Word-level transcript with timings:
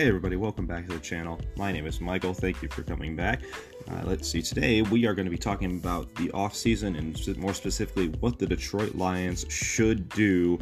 Hey 0.00 0.08
everybody, 0.08 0.36
welcome 0.36 0.64
back 0.64 0.86
to 0.86 0.94
the 0.94 0.98
channel. 0.98 1.38
My 1.58 1.70
name 1.70 1.84
is 1.84 2.00
Michael. 2.00 2.32
Thank 2.32 2.62
you 2.62 2.70
for 2.70 2.82
coming 2.82 3.14
back. 3.14 3.42
Uh, 3.86 4.00
let's 4.04 4.26
see, 4.26 4.40
today 4.40 4.80
we 4.80 5.04
are 5.04 5.12
going 5.12 5.26
to 5.26 5.30
be 5.30 5.36
talking 5.36 5.76
about 5.76 6.14
the 6.14 6.28
offseason 6.28 6.96
and 6.96 7.36
more 7.36 7.52
specifically 7.52 8.08
what 8.20 8.38
the 8.38 8.46
Detroit 8.46 8.94
Lions 8.94 9.44
should 9.50 10.08
do 10.08 10.58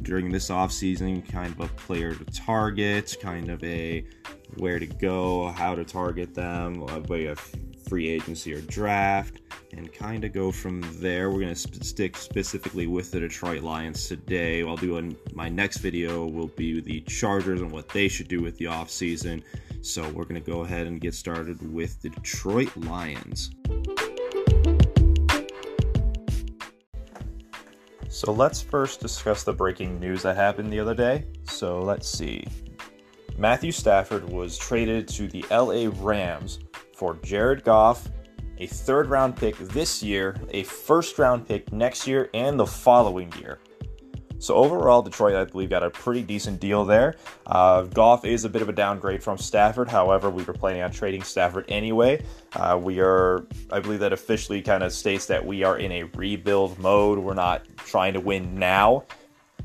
during 0.00 0.32
this 0.32 0.48
offseason, 0.48 1.28
kind 1.28 1.52
of 1.52 1.60
a 1.60 1.74
player 1.74 2.14
to 2.14 2.24
target, 2.24 3.14
kind 3.20 3.50
of 3.50 3.62
a 3.62 4.06
where 4.56 4.78
to 4.78 4.86
go, 4.86 5.48
how 5.48 5.74
to 5.74 5.84
target 5.84 6.34
them, 6.34 6.80
a 6.88 7.00
way 7.00 7.26
of 7.26 7.38
free 7.88 8.08
agency 8.08 8.52
or 8.52 8.60
draft, 8.62 9.40
and 9.72 9.92
kind 9.92 10.24
of 10.24 10.32
go 10.32 10.52
from 10.52 10.82
there. 11.00 11.30
We're 11.30 11.40
going 11.40 11.54
to 11.54 11.60
sp- 11.60 11.82
stick 11.82 12.16
specifically 12.16 12.86
with 12.86 13.10
the 13.10 13.20
Detroit 13.20 13.62
Lions 13.62 14.06
today. 14.08 14.62
I'll 14.62 14.76
do 14.76 15.16
my 15.32 15.48
next 15.48 15.78
video 15.78 16.26
will 16.26 16.48
be 16.48 16.80
the 16.80 17.00
Chargers 17.02 17.60
and 17.60 17.70
what 17.70 17.88
they 17.88 18.08
should 18.08 18.28
do 18.28 18.42
with 18.42 18.56
the 18.58 18.66
offseason. 18.66 19.42
So 19.80 20.02
we're 20.10 20.24
going 20.24 20.42
to 20.42 20.50
go 20.50 20.60
ahead 20.60 20.86
and 20.86 21.00
get 21.00 21.14
started 21.14 21.72
with 21.72 22.00
the 22.02 22.10
Detroit 22.10 22.76
Lions. 22.76 23.50
So 28.08 28.32
let's 28.32 28.60
first 28.60 29.00
discuss 29.00 29.44
the 29.44 29.52
breaking 29.52 30.00
news 30.00 30.22
that 30.22 30.36
happened 30.36 30.72
the 30.72 30.80
other 30.80 30.94
day. 30.94 31.26
So 31.44 31.80
let's 31.80 32.08
see. 32.08 32.44
Matthew 33.36 33.70
Stafford 33.70 34.28
was 34.28 34.58
traded 34.58 35.06
to 35.08 35.28
the 35.28 35.44
LA 35.50 35.90
Rams 36.04 36.58
for 36.98 37.14
Jared 37.22 37.62
Goff, 37.62 38.08
a 38.58 38.66
third 38.66 39.08
round 39.08 39.36
pick 39.36 39.56
this 39.56 40.02
year, 40.02 40.34
a 40.50 40.64
first 40.64 41.16
round 41.16 41.46
pick 41.46 41.72
next 41.72 42.08
year, 42.08 42.28
and 42.34 42.58
the 42.58 42.66
following 42.66 43.32
year. 43.40 43.60
So 44.40 44.56
overall, 44.56 45.00
Detroit, 45.00 45.36
I 45.36 45.44
believe, 45.44 45.70
got 45.70 45.84
a 45.84 45.90
pretty 45.90 46.22
decent 46.22 46.60
deal 46.60 46.84
there. 46.84 47.14
Uh, 47.46 47.82
Goff 47.82 48.24
is 48.24 48.44
a 48.44 48.48
bit 48.48 48.62
of 48.62 48.68
a 48.68 48.72
downgrade 48.72 49.22
from 49.22 49.38
Stafford. 49.38 49.88
However, 49.88 50.28
we 50.28 50.42
were 50.42 50.52
planning 50.52 50.82
on 50.82 50.90
trading 50.90 51.22
Stafford 51.22 51.66
anyway. 51.68 52.24
Uh, 52.54 52.78
we 52.80 52.98
are, 52.98 53.46
I 53.72 53.78
believe, 53.78 54.00
that 54.00 54.12
officially 54.12 54.60
kind 54.60 54.82
of 54.82 54.92
states 54.92 55.26
that 55.26 55.44
we 55.44 55.62
are 55.62 55.78
in 55.78 55.92
a 55.92 56.02
rebuild 56.04 56.78
mode. 56.80 57.20
We're 57.20 57.34
not 57.34 57.64
trying 57.78 58.14
to 58.14 58.20
win 58.20 58.58
now. 58.58 59.04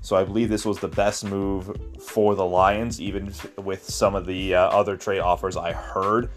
So 0.02 0.16
I 0.16 0.24
believe 0.24 0.50
this 0.50 0.66
was 0.66 0.80
the 0.80 0.88
best 0.88 1.24
move 1.24 1.76
for 2.00 2.36
the 2.36 2.46
Lions, 2.46 3.02
even 3.02 3.34
with 3.58 3.90
some 3.90 4.16
of 4.16 4.26
the 4.26 4.54
uh, 4.54 4.68
other 4.68 4.98
trade 4.98 5.20
offers 5.20 5.56
I 5.56 5.72
heard. 5.72 6.30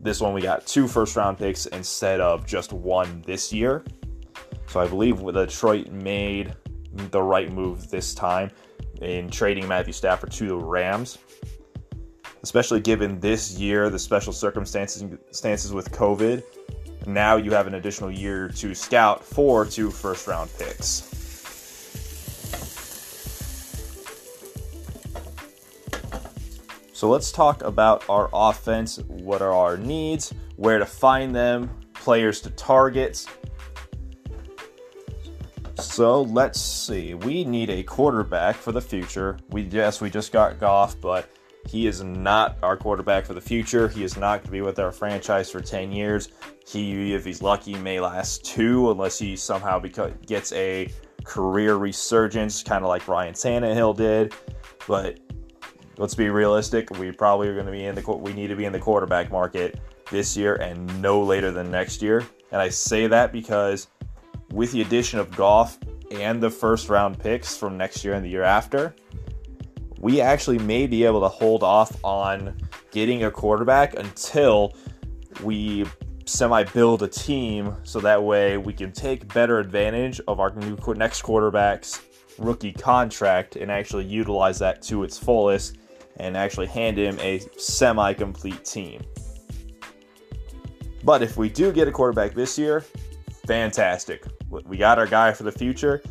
This 0.00 0.20
one 0.20 0.32
we 0.32 0.40
got 0.40 0.66
two 0.66 0.88
first 0.88 1.14
round 1.14 1.38
picks 1.38 1.66
instead 1.66 2.20
of 2.20 2.46
just 2.46 2.72
one 2.72 3.22
this 3.26 3.52
year. 3.52 3.84
So 4.66 4.80
I 4.80 4.86
believe 4.86 5.18
Detroit 5.18 5.88
made 5.88 6.54
the 6.92 7.22
right 7.22 7.52
move 7.52 7.90
this 7.90 8.14
time 8.14 8.50
in 9.02 9.28
trading 9.30 9.68
Matthew 9.68 9.92
Stafford 9.92 10.30
to 10.32 10.48
the 10.48 10.56
Rams. 10.56 11.18
Especially 12.42 12.80
given 12.80 13.20
this 13.20 13.58
year, 13.58 13.90
the 13.90 13.98
special 13.98 14.32
circumstances 14.32 15.72
with 15.72 15.90
COVID. 15.92 16.42
Now 17.06 17.36
you 17.36 17.50
have 17.50 17.66
an 17.66 17.74
additional 17.74 18.10
year 18.10 18.48
to 18.48 18.74
scout 18.74 19.24
for 19.24 19.66
two 19.66 19.90
first 19.90 20.26
round 20.26 20.50
picks. 20.58 21.09
So 27.00 27.08
let's 27.08 27.32
talk 27.32 27.62
about 27.62 28.06
our 28.10 28.28
offense. 28.30 28.98
What 29.08 29.40
are 29.40 29.54
our 29.54 29.78
needs? 29.78 30.34
Where 30.56 30.78
to 30.78 30.84
find 30.84 31.34
them? 31.34 31.70
Players 31.94 32.42
to 32.42 32.50
target. 32.50 33.24
So 35.78 36.20
let's 36.20 36.60
see. 36.60 37.14
We 37.14 37.42
need 37.44 37.70
a 37.70 37.82
quarterback 37.84 38.54
for 38.56 38.72
the 38.72 38.82
future. 38.82 39.38
We 39.48 39.62
yes, 39.62 40.02
we 40.02 40.10
just 40.10 40.30
got 40.30 40.58
Goff, 40.60 41.00
but 41.00 41.30
he 41.66 41.86
is 41.86 42.02
not 42.02 42.58
our 42.62 42.76
quarterback 42.76 43.24
for 43.24 43.32
the 43.32 43.40
future. 43.40 43.88
He 43.88 44.04
is 44.04 44.18
not 44.18 44.40
going 44.40 44.48
to 44.48 44.50
be 44.50 44.60
with 44.60 44.78
our 44.78 44.92
franchise 44.92 45.50
for 45.50 45.62
10 45.62 45.92
years. 45.92 46.28
He, 46.68 47.14
if 47.14 47.24
he's 47.24 47.40
lucky, 47.40 47.76
may 47.76 47.98
last 47.98 48.44
two 48.44 48.90
unless 48.90 49.18
he 49.18 49.36
somehow 49.36 49.80
beca- 49.80 50.26
gets 50.26 50.52
a 50.52 50.92
career 51.24 51.76
resurgence, 51.76 52.62
kind 52.62 52.84
of 52.84 52.90
like 52.90 53.08
Ryan 53.08 53.32
Tannehill 53.32 53.96
did. 53.96 54.34
But 54.86 55.18
let's 56.00 56.14
be 56.14 56.30
realistic. 56.30 56.90
We 56.98 57.12
probably 57.12 57.46
are 57.48 57.52
going 57.52 57.66
to 57.66 57.72
be 57.72 57.84
in 57.84 57.94
the 57.94 58.16
we 58.16 58.32
need 58.32 58.46
to 58.48 58.56
be 58.56 58.64
in 58.64 58.72
the 58.72 58.78
quarterback 58.78 59.30
market 59.30 59.78
this 60.10 60.34
year 60.34 60.56
and 60.56 61.00
no 61.02 61.22
later 61.22 61.52
than 61.52 61.70
next 61.70 62.00
year. 62.00 62.26
And 62.52 62.60
I 62.60 62.70
say 62.70 63.06
that 63.06 63.32
because 63.32 63.88
with 64.50 64.72
the 64.72 64.80
addition 64.80 65.20
of 65.20 65.30
Goff 65.36 65.78
and 66.10 66.42
the 66.42 66.50
first 66.50 66.88
round 66.88 67.18
picks 67.18 67.54
from 67.54 67.76
next 67.76 68.02
year 68.02 68.14
and 68.14 68.24
the 68.24 68.30
year 68.30 68.42
after, 68.42 68.94
we 69.98 70.22
actually 70.22 70.58
may 70.58 70.86
be 70.86 71.04
able 71.04 71.20
to 71.20 71.28
hold 71.28 71.62
off 71.62 71.94
on 72.02 72.56
getting 72.90 73.24
a 73.24 73.30
quarterback 73.30 73.94
until 73.94 74.74
we 75.44 75.84
semi 76.24 76.64
build 76.64 77.02
a 77.02 77.08
team 77.08 77.76
so 77.82 78.00
that 78.00 78.22
way 78.22 78.56
we 78.56 78.72
can 78.72 78.90
take 78.90 79.30
better 79.34 79.58
advantage 79.58 80.18
of 80.26 80.40
our 80.40 80.50
new 80.54 80.78
next 80.94 81.20
quarterback's 81.20 82.00
rookie 82.38 82.72
contract 82.72 83.56
and 83.56 83.70
actually 83.70 84.06
utilize 84.06 84.58
that 84.58 84.80
to 84.80 85.04
its 85.04 85.18
fullest 85.18 85.76
and 86.20 86.36
actually 86.36 86.66
hand 86.66 86.98
him 86.98 87.18
a 87.20 87.40
semi 87.56 88.12
complete 88.12 88.64
team. 88.64 89.00
But 91.02 91.22
if 91.22 91.36
we 91.36 91.48
do 91.48 91.72
get 91.72 91.88
a 91.88 91.92
quarterback 91.92 92.34
this 92.34 92.58
year, 92.58 92.84
fantastic. 93.46 94.24
We 94.50 94.76
got 94.76 94.98
our 94.98 95.06
guy 95.06 95.32
for 95.32 95.44
the 95.44 95.52
future. 95.52 96.02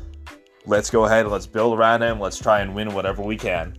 Let's 0.65 0.89
go 0.89 1.05
ahead 1.05 1.21
and 1.21 1.31
let's 1.31 1.45
build 1.45 1.77
around 1.77 2.01
him. 2.01 2.19
Let's 2.19 2.37
try 2.37 2.61
and 2.61 2.73
win 2.73 2.93
whatever 2.93 3.21
we 3.21 3.37
can. 3.37 3.77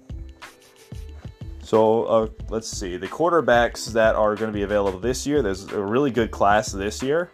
So 1.62 2.04
uh, 2.04 2.26
let's 2.48 2.68
see. 2.68 2.96
The 2.96 3.08
quarterbacks 3.08 3.92
that 3.92 4.14
are 4.14 4.34
going 4.34 4.50
to 4.50 4.56
be 4.56 4.62
available 4.62 4.98
this 4.98 5.26
year, 5.26 5.42
there's 5.42 5.70
a 5.72 5.80
really 5.80 6.10
good 6.10 6.30
class 6.30 6.72
this 6.72 7.02
year. 7.02 7.30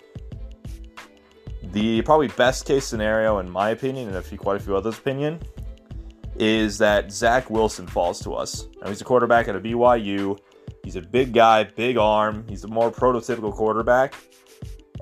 The 1.73 2.03
probably 2.03 2.29
best 2.29 2.65
case 2.65 2.87
scenario, 2.87 3.39
in 3.39 3.51
my 3.51 3.71
opinion, 3.71 4.09
and 4.09 4.17
a 4.17 4.23
few, 4.23 4.39
quite 4.39 4.57
a 4.57 4.61
few 4.61 4.77
others' 4.77 4.99
opinion, 4.99 5.41
is 6.39 6.79
that 6.79 7.11
Zach 7.11 7.51
Wilson 7.51 7.87
falls 7.87 8.21
to 8.21 8.35
us. 8.35 8.69
Now, 8.83 8.89
he's 8.89 9.01
a 9.01 9.05
quarterback 9.05 9.49
at 9.49 9.57
a 9.57 9.61
BYU. 9.61 10.39
He's 10.85 10.97
a 10.97 11.01
big 11.01 11.33
guy, 11.33 11.65
big 11.65 11.97
arm. 11.97 12.45
He's 12.49 12.65
a 12.65 12.69
more 12.69 12.91
prototypical 12.91 13.53
quarterback. 13.53 14.15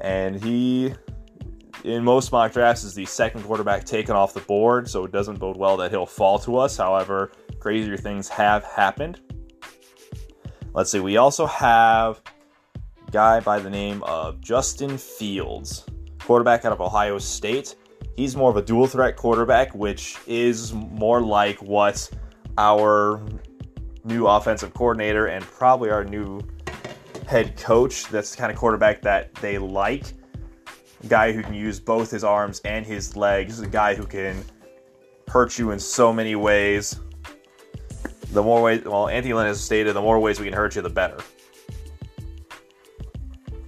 And 0.01 0.43
he, 0.43 0.95
in 1.85 2.05
most 2.05 2.33
mock 2.33 2.53
drafts, 2.53 2.85
is 2.85 2.95
the 2.95 3.05
second 3.05 3.43
quarterback 3.43 3.85
taken 3.85 4.15
off 4.15 4.33
the 4.35 4.41
board, 4.41 4.89
so 4.89 5.05
it 5.05 5.13
doesn't 5.13 5.39
bode 5.39 5.57
well 5.57 5.77
that 5.77 5.91
he'll 5.91 6.07
fall 6.07 6.39
to 6.41 6.57
us. 6.57 6.77
However, 6.77 7.33
crazier 7.61 7.97
things 7.97 8.29
have 8.29 8.65
happened. 8.65 9.21
Let's 10.73 10.91
see, 10.91 11.01
we 11.01 11.19
also 11.19 11.47
have 11.47 12.21
a 13.07 13.11
guy 13.11 13.41
by 13.41 13.61
the 13.61 13.71
name 13.71 14.03
of 14.03 14.41
Justin 14.41 14.99
Fields, 14.99 15.87
quarterback 16.21 16.65
out 16.65 16.73
of 16.73 16.81
Ohio 16.81 17.19
State. 17.19 17.77
He's 18.17 18.37
more 18.37 18.51
of 18.51 18.57
a 18.57 18.63
dual 18.63 18.87
threat 18.87 19.17
quarterback, 19.17 19.75
which 19.75 20.19
is 20.27 20.73
more 20.73 21.21
like 21.21 21.61
what 21.61 22.09
our 22.57 23.21
new 24.05 24.27
offensive 24.27 24.73
coordinator 24.75 25.27
and 25.27 25.45
probably 25.45 25.91
our 25.91 26.05
new 26.05 26.41
head 27.27 27.57
coach, 27.57 28.05
that's 28.07 28.31
the 28.31 28.37
kind 28.37 28.53
of 28.53 28.59
quarterback 28.59 29.03
that 29.03 29.35
they 29.37 29.59
like. 29.59 30.05
A 31.03 31.07
guy 31.07 31.33
who 31.33 31.43
can 31.43 31.55
use 31.55 31.81
both 31.81 32.11
his 32.11 32.23
arms 32.23 32.61
and 32.65 32.87
his 32.87 33.17
legs, 33.17 33.61
a 33.61 33.67
guy 33.67 33.95
who 33.95 34.05
can 34.05 34.45
hurt 35.29 35.59
you 35.59 35.73
in 35.73 35.79
so 35.79 36.13
many 36.13 36.37
ways. 36.37 37.01
The 38.33 38.43
more 38.43 38.63
ways, 38.63 38.85
well, 38.85 39.09
Anthony 39.09 39.35
Lynn 39.35 39.47
has 39.47 39.61
stated, 39.61 39.95
the 39.95 40.03
more 40.03 40.21
ways 40.21 40.39
we 40.39 40.47
can 40.47 40.55
hurt 40.55 40.77
you, 40.77 40.83
the 40.83 40.91
better. 40.91 41.19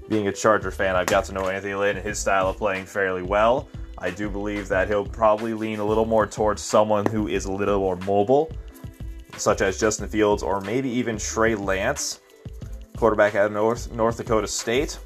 Being 0.08 0.28
a 0.28 0.32
Charger 0.32 0.70
fan, 0.70 0.94
I've 0.94 1.06
got 1.06 1.24
to 1.24 1.32
know 1.32 1.48
Anthony 1.48 1.74
Lynn 1.74 1.96
and 1.96 2.06
his 2.06 2.18
style 2.18 2.48
of 2.48 2.56
playing 2.56 2.86
fairly 2.86 3.22
well. 3.22 3.68
I 3.98 4.10
do 4.10 4.28
believe 4.28 4.68
that 4.68 4.88
he'll 4.88 5.06
probably 5.06 5.54
lean 5.54 5.78
a 5.78 5.84
little 5.84 6.04
more 6.04 6.26
towards 6.26 6.60
someone 6.62 7.06
who 7.06 7.28
is 7.28 7.46
a 7.46 7.52
little 7.52 7.78
more 7.78 7.96
mobile, 7.96 8.50
such 9.36 9.62
as 9.62 9.80
Justin 9.80 10.08
Fields 10.08 10.42
or 10.42 10.60
maybe 10.60 10.90
even 10.90 11.16
Trey 11.16 11.54
Lance, 11.54 12.20
quarterback 12.96 13.34
out 13.34 13.46
of 13.46 13.52
North, 13.52 13.90
North 13.92 14.18
Dakota 14.18 14.46
State. 14.46 14.98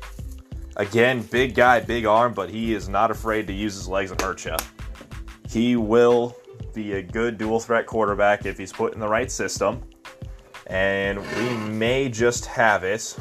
Again, 0.76 1.22
big 1.22 1.54
guy, 1.54 1.80
big 1.80 2.04
arm, 2.04 2.32
but 2.32 2.50
he 2.50 2.74
is 2.74 2.88
not 2.88 3.10
afraid 3.10 3.46
to 3.46 3.52
use 3.52 3.74
his 3.74 3.88
legs 3.88 4.10
and 4.10 4.20
hurt 4.20 4.44
you. 4.44 4.56
He 5.48 5.76
will 5.76 6.36
be 6.74 6.94
a 6.94 7.02
good 7.02 7.38
dual 7.38 7.60
threat 7.60 7.86
quarterback 7.86 8.46
if 8.46 8.58
he's 8.58 8.72
put 8.72 8.94
in 8.94 9.00
the 9.00 9.08
right 9.08 9.30
system. 9.30 9.82
And 10.66 11.20
we 11.36 11.50
may 11.68 12.08
just 12.08 12.46
have 12.46 12.84
it. 12.84 13.16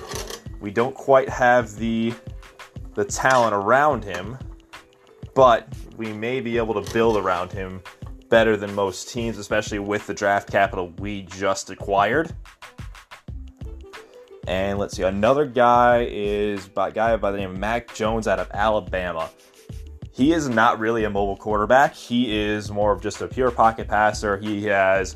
We 0.60 0.72
don't 0.72 0.96
quite 0.96 1.30
have 1.30 1.76
the 1.76 2.14
the 2.96 3.06
talent 3.06 3.54
around 3.54 4.04
him 4.04 4.38
but 5.40 5.70
we 5.96 6.12
may 6.12 6.42
be 6.42 6.58
able 6.58 6.74
to 6.74 6.92
build 6.92 7.16
around 7.16 7.50
him 7.50 7.82
better 8.28 8.58
than 8.58 8.76
most 8.76 9.08
teams, 9.08 9.38
especially 9.38 9.80
with 9.80 10.06
the 10.06 10.14
draft 10.14 10.52
capital 10.52 10.90
we 10.98 11.22
just 11.22 11.70
acquired. 11.70 12.36
And 14.48 14.78
let's 14.78 14.98
see, 14.98 15.04
another 15.04 15.46
guy 15.46 16.10
is 16.10 16.68
by 16.68 16.92
guy 16.92 17.16
by 17.16 17.32
the 17.32 17.38
name 17.38 17.52
of 17.52 17.58
Mac 17.58 17.94
Jones 17.94 18.28
out 18.28 18.38
of 18.38 18.52
Alabama. 18.52 19.30
He 20.12 20.34
is 20.34 20.50
not 20.50 20.78
really 20.78 21.06
a 21.06 21.10
mobile 21.10 21.38
quarterback. 21.38 21.96
He 21.96 22.38
is 22.38 22.70
more 22.70 22.92
of 22.92 23.02
just 23.02 23.22
a 23.22 23.28
pure 23.30 23.50
pocket 23.50 23.88
passer. 23.88 24.36
He 24.36 24.66
has 24.66 25.16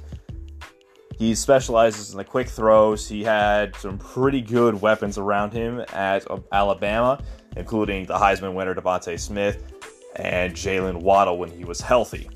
He 1.18 1.36
specializes 1.36 2.12
in 2.12 2.18
the 2.18 2.24
quick 2.24 2.48
throws. 2.48 3.10
He 3.10 3.25
had 3.25 3.75
some 3.75 3.98
pretty 3.98 4.40
good 4.40 4.80
weapons 4.80 5.18
around 5.18 5.52
him 5.52 5.84
at 5.92 6.25
Alabama, 6.54 7.22
including 7.58 8.06
the 8.06 8.16
Heisman 8.16 8.54
winner 8.54 8.74
DeVonta 8.74 9.20
Smith 9.20 9.74
and 10.15 10.54
Jaylen 10.54 11.01
Waddle 11.01 11.38
when 11.38 11.50
he 11.50 11.65
was 11.65 11.81
healthy. 11.81 12.30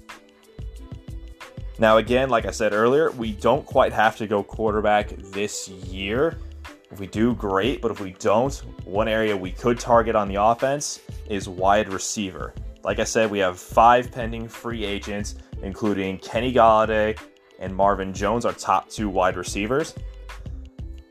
Now, 1.79 1.97
again, 1.97 2.29
like 2.29 2.45
I 2.45 2.51
said 2.51 2.73
earlier, 2.73 3.11
we 3.11 3.33
don't 3.33 3.65
quite 3.65 3.93
have 3.93 4.17
to 4.17 4.27
go 4.27 4.41
quarterback 4.41 5.09
this 5.09 5.69
year. 5.69 6.39
If 6.89 6.99
we 6.99 7.05
do, 7.05 7.35
great, 7.35 7.81
but 7.81 7.91
if 7.91 7.99
we 7.99 8.13
don't, 8.13 8.53
one 8.85 9.07
area 9.07 9.37
we 9.37 9.51
could 9.51 9.79
target 9.79 10.15
on 10.15 10.27
the 10.27 10.41
offense 10.41 11.01
is 11.29 11.47
wide 11.47 11.93
receiver. 11.93 12.53
Like 12.83 12.99
I 12.99 13.03
said, 13.03 13.29
we 13.29 13.39
have 13.39 13.59
five 13.59 14.11
pending 14.11 14.47
free 14.47 14.85
agents, 14.85 15.35
including 15.61 16.17
Kenny 16.19 16.53
Golladay 16.53 17.19
and 17.59 17.75
Marvin 17.75 18.13
Jones, 18.13 18.45
our 18.45 18.53
top 18.53 18.89
two 18.89 19.09
wide 19.09 19.35
receivers. 19.35 19.93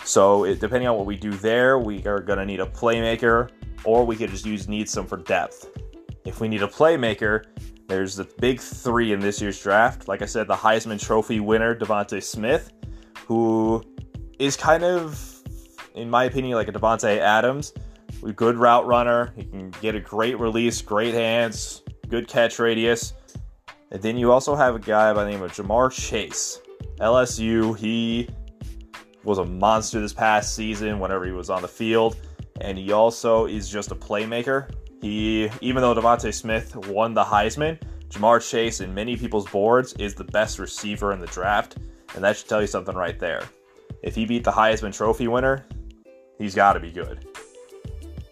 So, 0.03 0.45
it, 0.45 0.61
depending 0.61 0.89
on 0.89 0.97
what 0.97 1.07
we 1.07 1.17
do 1.17 1.33
there, 1.33 1.79
we 1.79 2.05
are 2.07 2.21
going 2.21 2.39
to 2.39 2.47
need 2.47 2.61
a 2.61 2.67
playmaker, 2.67 3.51
or 3.85 4.05
we 4.05 4.17
could 4.17 4.31
just 4.31 4.47
use 4.47 4.67
need 4.69 4.89
some 4.89 5.07
for 5.07 5.19
depth. 5.19 5.69
If 6.27 6.41
we 6.41 6.49
need 6.49 6.63
a 6.63 6.69
playmaker, 6.69 7.45
there's 7.89 8.17
the 8.17 8.25
big 8.39 8.61
three 8.61 9.13
in 9.13 9.21
this 9.21 9.41
year's 9.41 9.63
draft. 9.63 10.09
Like 10.09 10.21
I 10.21 10.27
said, 10.27 10.49
the 10.49 10.57
Heisman 10.57 11.01
Trophy 11.01 11.41
winner, 11.41 11.75
DeVonta 11.75 12.23
Smith, 12.23 12.73
who 13.27 13.83
is 14.39 14.57
kind 14.57 14.85
of 14.85 15.37
in 15.97 16.11
my 16.11 16.25
opinion, 16.25 16.55
like 16.55 16.69
a 16.69 16.73
Davante 16.73 17.19
Adams. 17.19 17.73
A 18.25 18.33
good 18.33 18.57
route 18.57 18.87
runner. 18.87 19.33
He 19.35 19.45
can 19.45 19.71
get 19.81 19.95
a 19.95 20.01
great 20.01 20.39
release, 20.39 20.81
great 20.81 21.15
hands, 21.15 21.83
good 22.09 22.29
catch 22.29 22.59
radius. 22.59 23.15
And 23.91 24.01
then 24.01 24.17
you 24.17 24.31
also 24.31 24.55
have 24.55 24.75
a 24.75 24.79
guy 24.79 25.13
by 25.13 25.25
the 25.25 25.31
name 25.31 25.43
of 25.43 25.53
Ja'Marr 25.53 25.91
Chase. 25.91 26.61
LSU, 26.99 27.77
he 27.77 28.29
was 29.25 29.39
a 29.39 29.45
monster 29.45 30.01
this 30.01 30.13
past 30.13 30.55
season 30.55 30.99
whenever 30.99 31.25
he 31.25 31.33
was 31.33 31.51
on 31.51 31.63
the 31.63 31.69
field. 31.69 32.17
And 32.61 32.79
he 32.79 32.93
also 32.93 33.47
is 33.47 33.69
just 33.69 33.91
a 33.91 33.95
playmaker. 33.95 34.71
He, 35.01 35.51
even 35.61 35.83
though 35.83 35.95
DeVonta 35.95 36.33
Smith 36.33 36.75
won 36.89 37.15
the 37.15 37.25
Heisman, 37.25 37.79
Ja'Marr 38.09 38.49
Chase 38.49 38.81
in 38.81 38.95
many 38.95 39.17
people's 39.17 39.49
boards 39.49 39.93
is 39.95 40.15
the 40.15 40.25
best 40.25 40.59
receiver 40.59 41.13
in 41.13 41.21
the 41.21 41.27
draft. 41.27 41.77
And 42.15 42.25
that 42.25 42.37
should 42.37 42.49
tell 42.49 42.61
you 42.61 42.67
something 42.67 42.95
right 42.95 43.19
there. 43.19 43.43
If 44.03 44.15
he 44.15 44.25
beat 44.25 44.45
the 44.45 44.53
Heisman 44.53 44.97
Trophy 44.97 45.29
winner, 45.29 45.67
He's 46.39 46.55
got 46.55 46.75
to 46.75 46.81
be 46.81 46.91
good. 46.91 47.27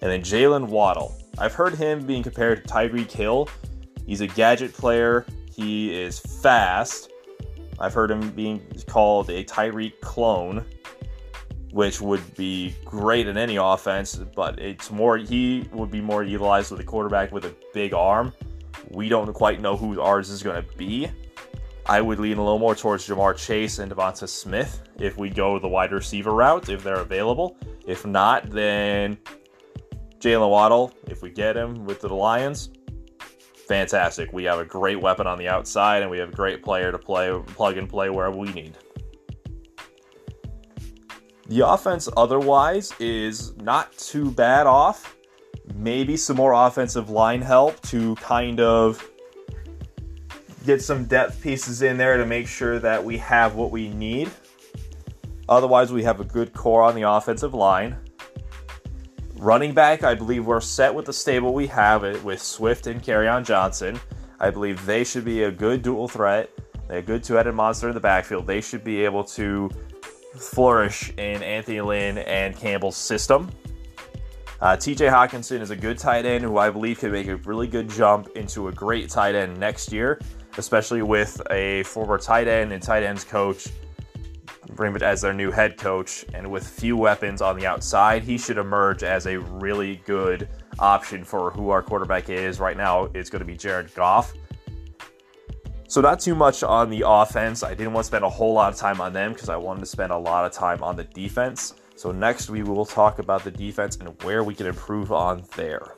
And 0.03 0.11
then 0.11 0.23
Jaylen 0.23 0.69
Waddle. 0.69 1.15
I've 1.39 1.55
heard 1.55 1.75
him 1.75 2.07
being 2.07 2.23
compared 2.23 2.67
to 2.67 2.73
Tyreek 2.75 3.11
Hill. 3.11 3.49
He's 4.07 4.21
a 4.21 4.27
gadget 4.27 4.73
player. 4.73 5.25
He 5.51 5.95
is 5.95 6.19
fast. 6.19 7.11
I've 7.79 7.95
heard 7.95 8.11
him 8.11 8.31
being 8.31 8.63
called 8.87 9.31
a 9.31 9.43
Tyreek 9.43 10.01
clone, 10.01 10.65
which 11.75 12.01
would 12.01 12.37
be 12.37 12.73
great 12.85 13.27
in 13.27 13.37
any 13.37 13.57
offense, 13.57 14.15
but 14.37 14.61
it's 14.61 14.93
more 14.93 15.17
he 15.17 15.69
would 15.73 15.91
be 15.91 16.01
more 16.01 16.23
utilized 16.23 16.71
with 16.71 16.79
a 16.79 16.85
quarterback 16.85 17.33
with 17.33 17.47
a 17.47 17.55
big 17.73 17.93
arm. 17.93 18.33
We 18.91 19.09
don't 19.09 19.33
quite 19.33 19.61
know 19.61 19.77
who 19.77 20.01
ours 20.01 20.31
is 20.31 20.41
going 20.41 20.65
to 20.65 20.77
be. 20.77 21.11
I 21.87 22.01
would 22.01 22.21
lean 22.21 22.39
a 22.39 22.45
little 22.45 22.61
more 22.61 22.77
towards 22.77 23.09
Ja'Marr 23.09 23.37
Chase 23.37 23.81
and 23.81 23.91
Devonta 23.91 24.29
Smith 24.29 24.89
if 25.01 25.19
we 25.19 25.31
go 25.31 25.59
the 25.59 25.67
wide 25.67 25.91
receiver 25.91 26.31
route, 26.31 26.69
if 26.69 26.85
they're 26.85 27.01
available. 27.01 27.57
If 27.89 28.07
not, 28.07 28.49
then 28.51 29.19
Jaylen 30.21 30.49
Waddle, 30.49 30.95
if 31.09 31.23
we 31.23 31.31
get 31.31 31.57
him 31.57 31.85
with 31.85 32.01
the 32.03 32.15
Lions, 32.15 32.71
fantastic. 33.67 34.33
We 34.33 34.45
have 34.45 34.61
a 34.61 34.65
great 34.65 35.01
weapon 35.01 35.27
on 35.27 35.39
the 35.39 35.49
outside, 35.49 36.03
and 36.03 36.11
we 36.11 36.19
have 36.19 36.29
a 36.29 36.37
great 36.37 36.63
player 36.63 36.93
to 36.93 36.99
play, 36.99 37.37
plug 37.49 37.79
and 37.79 37.89
play 37.89 38.11
wherever 38.11 38.37
we 38.37 38.53
need. 38.53 38.79
The 41.47 41.67
offense 41.67 42.09
otherwise 42.17 42.93
is 42.99 43.55
not 43.57 43.97
too 43.99 44.31
bad 44.31 44.67
off. 44.67 45.17
Maybe 45.75 46.17
some 46.17 46.37
more 46.37 46.53
offensive 46.53 47.11
line 47.11 47.43
help 47.43 47.81
to 47.83 48.15
kind 48.17 48.61
of 48.61 49.07
get 50.65 50.81
some 50.81 51.05
depth 51.05 51.43
pieces 51.43 51.83
in 51.83 51.99
there 51.99 52.17
to 52.17 52.25
make 52.25 52.47
sure 52.47 52.79
that 52.79 53.05
we 53.05 53.19
have 53.19 53.55
what 53.55 53.71
we 53.71 53.89
need. 53.91 54.31
Otherwise, 55.49 55.93
we 55.93 56.03
have 56.03 56.21
a 56.21 56.25
good 56.25 56.55
core 56.55 56.83
on 56.83 56.95
the 56.95 57.03
offensive 57.03 57.53
line. 57.53 57.97
Running 59.37 59.75
back, 59.75 60.03
I 60.03 60.15
believe 60.15 60.47
we're 60.47 60.61
set 60.61 60.95
with 60.95 61.05
the 61.05 61.13
stable 61.13 61.53
we 61.53 61.67
have 61.67 62.05
it 62.05 62.23
with 62.25 62.41
Swift 62.41 62.87
and 62.87 63.07
on 63.07 63.45
Johnson. 63.45 64.01
I 64.41 64.49
believe 64.49 64.85
they 64.87 65.05
should 65.05 65.25
be 65.25 65.43
a 65.43 65.51
good 65.51 65.83
dual 65.83 66.09
threat, 66.09 66.51
a 66.89 67.03
good 67.03 67.23
two-headed 67.23 67.55
monster 67.55 67.89
in 67.89 67.95
the 67.95 68.01
backfield. 68.01 68.47
They 68.47 68.63
should 68.63 68.85
be 68.85 69.05
able 69.05 69.25
to 69.25 69.71
flourish 70.37 71.11
in 71.17 71.43
Anthony 71.43 71.81
Lynn 71.81 72.19
and 72.19 72.57
Campbell's 72.57 72.97
system. 72.97 73.51
Uh, 74.61 74.77
TJ 74.77 75.11
Hockenson 75.11 75.61
is 75.61 75.71
a 75.71 75.77
good 75.77 75.99
tight 75.99 76.25
end 76.25 76.45
who 76.45 76.59
I 76.59 76.71
believe 76.71 76.99
can 76.99 77.13
make 77.13 77.27
a 77.27 77.37
really 77.37 77.67
good 77.67 77.89
jump 77.91 78.29
into 78.37 78.69
a 78.69 78.73
great 78.73 79.11
tight 79.11 79.35
end 79.35 79.59
next 79.59 79.93
year 79.93 80.21
especially 80.59 81.03
with 81.03 81.41
a 81.51 81.83
former 81.85 82.19
tight 82.19 82.49
end 82.49 82.73
and 82.73 82.83
tight 82.83 83.03
ends 83.03 83.25
coach 83.25 83.69
pretty 84.77 84.93
much 84.93 85.03
as 85.03 85.21
their 85.21 85.33
new 85.33 85.51
head 85.51 85.77
coach 85.77 86.25
and 86.35 86.51
with 86.51 86.67
few 86.67 86.97
weapons 86.97 87.43
on 87.43 87.57
the 87.57 87.67
outside 87.67 88.23
he 88.23 88.39
should 88.39 88.59
emerge 88.59 89.03
as 89.03 89.27
a 89.27 89.39
really 89.39 89.97
good 90.07 90.49
option 90.79 91.23
for 91.25 91.51
who 91.51 91.71
our 91.71 91.83
quarterback 91.83 92.29
is 92.29 92.59
right 92.59 92.77
now 92.77 93.05
it's 93.15 93.31
going 93.31 93.41
to 93.41 93.47
be 93.47 93.57
jared 93.57 93.93
goff 93.95 94.33
so 95.95 96.01
not 96.01 96.19
too 96.19 96.35
much 96.35 96.65
on 96.65 96.91
the 96.91 97.05
offense 97.07 97.63
i 97.63 97.73
didn't 97.73 97.93
want 97.93 98.03
to 98.03 98.09
spend 98.09 98.25
a 98.25 98.29
whole 98.29 98.53
lot 98.53 98.73
of 98.73 98.77
time 98.77 99.01
on 99.01 99.13
them 99.13 99.33
because 99.33 99.49
i 99.49 99.55
wanted 99.55 99.79
to 99.79 99.87
spend 99.87 100.11
a 100.11 100.19
lot 100.19 100.45
of 100.45 100.51
time 100.51 100.83
on 100.83 100.97
the 100.97 101.05
defense 101.05 101.75
so 101.95 102.11
next 102.11 102.51
we 102.51 102.65
will 102.65 102.85
talk 102.85 103.21
about 103.21 103.45
the 103.45 103.51
defense 103.53 103.95
and 103.99 104.09
where 104.25 104.43
we 104.43 104.57
can 104.57 104.67
improve 104.67 105.13
on 105.13 105.45
there 105.55 105.95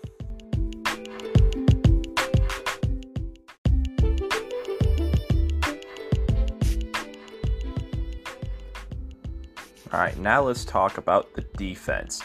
All 9.93 10.03
right, 10.03 10.19
now 10.19 10.43
let's 10.43 10.65
talk 10.67 10.99
about 10.99 11.33
the 11.33 11.41
defense. 11.57 12.21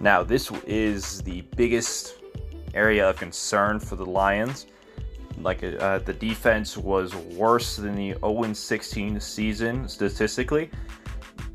Now, 0.00 0.24
this 0.24 0.50
is 0.66 1.20
the 1.20 1.42
biggest 1.54 2.16
area 2.74 3.08
of 3.08 3.16
concern 3.16 3.78
for 3.78 3.94
the 3.94 4.06
Lions. 4.06 4.66
Like 5.42 5.62
uh, 5.62 5.98
the 5.98 6.12
defense 6.12 6.76
was 6.76 7.14
worse 7.14 7.76
than 7.76 7.94
the 7.94 8.14
0 8.20 8.52
16 8.52 9.20
season 9.20 9.88
statistically, 9.88 10.70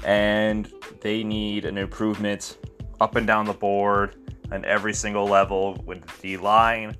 and 0.04 0.72
they 1.02 1.24
need 1.24 1.66
an 1.66 1.78
improvement 1.78 2.58
up 3.02 3.16
and 3.16 3.28
down 3.28 3.46
the 3.46 3.54
board 3.54 4.16
on 4.52 4.64
every 4.66 4.94
single 4.94 5.26
level 5.26 5.82
with 5.86 6.06
the 6.22 6.38
line, 6.38 6.96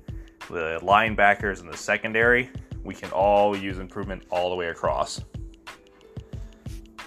the 0.50 0.78
linebackers, 0.82 1.60
and 1.60 1.72
the 1.72 1.76
secondary. 1.76 2.50
We 2.82 2.94
can 2.94 3.10
all 3.10 3.56
use 3.56 3.78
improvement 3.78 4.24
all 4.30 4.50
the 4.50 4.56
way 4.56 4.68
across. 4.68 5.22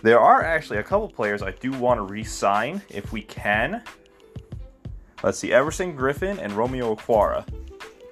There 0.02 0.20
are 0.20 0.44
actually 0.44 0.80
a 0.80 0.84
couple 0.84 1.10
players 1.10 1.42
I 1.42 1.52
do 1.52 1.72
want 1.72 1.98
to 1.98 2.04
re 2.04 2.24
sign 2.24 2.82
if 2.90 3.12
we 3.12 3.22
can. 3.22 3.84
Let's 5.24 5.40
see, 5.40 5.52
Everson 5.52 5.98
Griffen 5.98 6.38
and 6.38 6.54
Romeo 6.54 6.96
Okwara. 6.96 7.46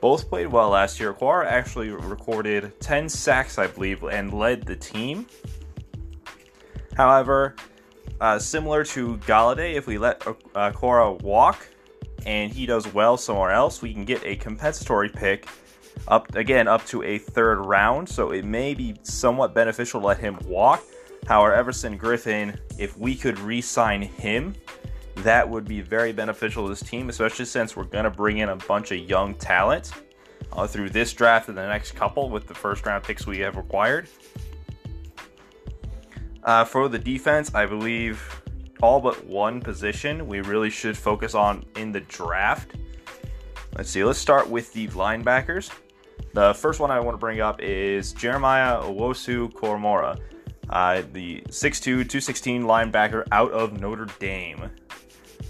Both 0.06 0.30
played 0.30 0.46
well 0.46 0.70
last 0.70 1.00
year. 1.00 1.16
Okwara 1.16 1.48
actually 1.48 1.90
recorded 1.90 2.80
10 2.80 3.10
sacks, 3.10 3.58
I 3.58 3.66
believe, 3.66 4.04
and 4.04 4.32
led 4.32 4.62
the 4.62 4.76
team. 4.76 5.26
However, 6.96 7.56
uh, 8.22 8.38
similar 8.38 8.84
to 8.84 9.18
Golladay, 9.26 9.74
if 9.74 9.88
we 9.88 9.98
let 9.98 10.20
Okwara 10.20 11.20
walk 11.24 11.68
and 12.24 12.52
he 12.52 12.68
does 12.68 12.86
well 12.94 13.18
somewhere 13.18 13.50
else, 13.50 13.82
we 13.82 13.94
can 13.96 14.06
get 14.06 14.24
a 14.24 14.36
compensatory 14.36 15.10
pick 15.10 15.48
up 16.08 16.36
again 16.36 16.68
up 16.68 16.86
to 16.86 17.02
a 17.02 17.18
third 17.18 17.66
round. 17.66 18.08
So 18.08 18.30
it 18.30 18.46
may 18.46 18.76
be 18.76 19.00
somewhat 19.02 19.56
beneficial 19.56 20.02
to 20.02 20.06
let 20.06 20.20
him 20.20 20.38
walk 20.46 20.84
However, 21.26 21.56
Everson 21.56 21.98
Griffen, 21.98 22.58
if 22.78 22.98
we 22.98 23.16
could 23.16 23.40
re 23.40 23.60
sign 23.60 24.04
him, 24.04 24.56
that 25.18 25.50
would 25.50 25.66
be 25.66 25.82
very 25.82 26.12
beneficial 26.12 26.64
to 26.64 26.70
this 26.70 26.82
team, 26.82 27.10
especially 27.10 27.46
since 27.46 27.76
we're 27.76 27.86
going 27.86 28.04
to 28.04 28.12
bring 28.12 28.40
in 28.40 28.50
a 28.50 28.56
bunch 28.56 28.92
of 28.92 29.00
young 29.00 29.34
talent 29.36 29.92
uh, 30.52 30.68
through 30.68 30.90
this 30.90 31.14
draft 31.14 31.50
and 31.50 31.58
the 31.58 31.66
next 31.66 31.94
couple 31.94 32.30
with 32.30 32.48
the 32.48 32.54
first 32.54 32.86
round 32.86 33.04
picks 33.04 33.26
we 33.26 33.40
have 33.40 33.58
acquired. 33.58 34.08
Uh, 36.44 36.64
for 36.64 36.88
the 36.88 37.00
defense, 37.00 37.54
I 37.56 37.66
believe 37.66 38.42
all 38.82 39.00
but 39.00 39.26
one 39.26 39.62
position 39.62 40.28
we 40.28 40.42
really 40.42 40.70
should 40.70 40.98
focus 40.98 41.34
on 41.34 41.66
in 41.76 41.92
the 41.92 42.02
draft. 42.02 42.76
Let's 43.76 43.90
see, 43.90 44.04
let's 44.04 44.20
start 44.20 44.50
with 44.50 44.72
the 44.74 44.88
linebackers. 44.90 45.72
The 46.34 46.54
first 46.54 46.80
one 46.80 46.92
I 46.92 47.00
want 47.00 47.16
to 47.16 47.20
bring 47.20 47.42
up 47.42 47.62
is 47.62 48.14
Jeremiah 48.14 48.82
Owusu 48.82 49.52
Koramoah. 49.54 50.20
Uh, 50.70 51.04
the 51.14 51.42
6'2, 51.48 51.82
216 51.82 52.64
linebacker 52.64 53.26
out 53.32 53.52
of 53.52 53.80
Notre 53.80 54.08
Dame. 54.20 54.70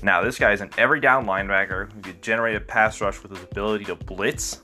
Now, 0.06 0.22
this 0.22 0.38
guy 0.38 0.52
is 0.52 0.62
an 0.62 0.70
every 0.78 1.00
down 1.00 1.26
linebacker 1.26 1.92
who 1.92 2.00
can 2.00 2.22
generate 2.22 2.56
a 2.56 2.60
pass 2.60 3.02
rush 3.02 3.24
with 3.24 3.32
his 3.32 3.42
ability 3.42 3.86
to 3.86 3.96
blitz, 3.96 4.62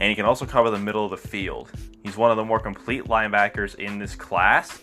and 0.00 0.10
he 0.10 0.16
can 0.16 0.24
also 0.24 0.44
cover 0.44 0.70
the 0.70 0.78
middle 0.78 1.04
of 1.04 1.12
the 1.12 1.16
field. 1.16 1.70
He's 2.02 2.16
one 2.16 2.32
of 2.32 2.36
the 2.36 2.44
more 2.44 2.58
complete 2.58 3.04
linebackers 3.04 3.76
in 3.76 4.00
this 4.00 4.16
class. 4.16 4.82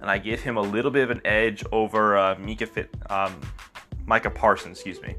and 0.00 0.10
I 0.10 0.16
give 0.16 0.40
him 0.40 0.56
a 0.56 0.62
little 0.62 0.90
bit 0.90 1.02
of 1.02 1.10
an 1.10 1.20
edge 1.26 1.62
over 1.72 2.16
uh, 2.16 2.36
Mika 2.38 2.64
Fit, 2.64 2.88
um, 3.10 3.38
Micah 4.06 4.30
Parsons. 4.30 4.78
Excuse 4.78 5.02
me. 5.02 5.14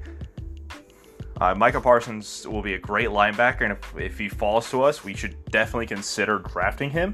Uh, 1.40 1.54
Micah 1.54 1.80
Parsons 1.80 2.48
will 2.48 2.64
be 2.64 2.74
a 2.74 2.80
great 2.80 3.10
linebacker, 3.10 3.62
and 3.62 3.74
if, 3.74 3.96
if 3.96 4.18
he 4.18 4.28
falls 4.28 4.72
to 4.72 4.82
us, 4.82 5.04
we 5.04 5.14
should 5.14 5.38
definitely 5.52 5.86
consider 5.86 6.40
drafting 6.40 6.90
him. 6.90 7.14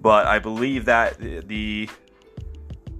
But 0.00 0.28
I 0.28 0.38
believe 0.38 0.84
that 0.84 1.18
the 1.18 1.90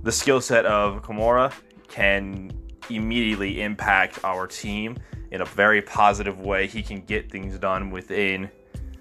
the 0.03 0.11
skill 0.11 0.41
set 0.41 0.67
of 0.67 1.03
Koramoah 1.03 1.53
can 1.87 2.51
immediately 2.91 3.63
impact 3.63 4.25
our 4.25 4.47
team 4.47 4.99
in 5.31 5.41
a 5.41 5.45
very 5.45 5.83
positive 5.83 6.41
way. 6.41 6.67
He 6.67 6.83
can 6.83 7.01
get 7.03 7.31
things 7.31 7.59
done 7.59 7.91
within 7.91 8.51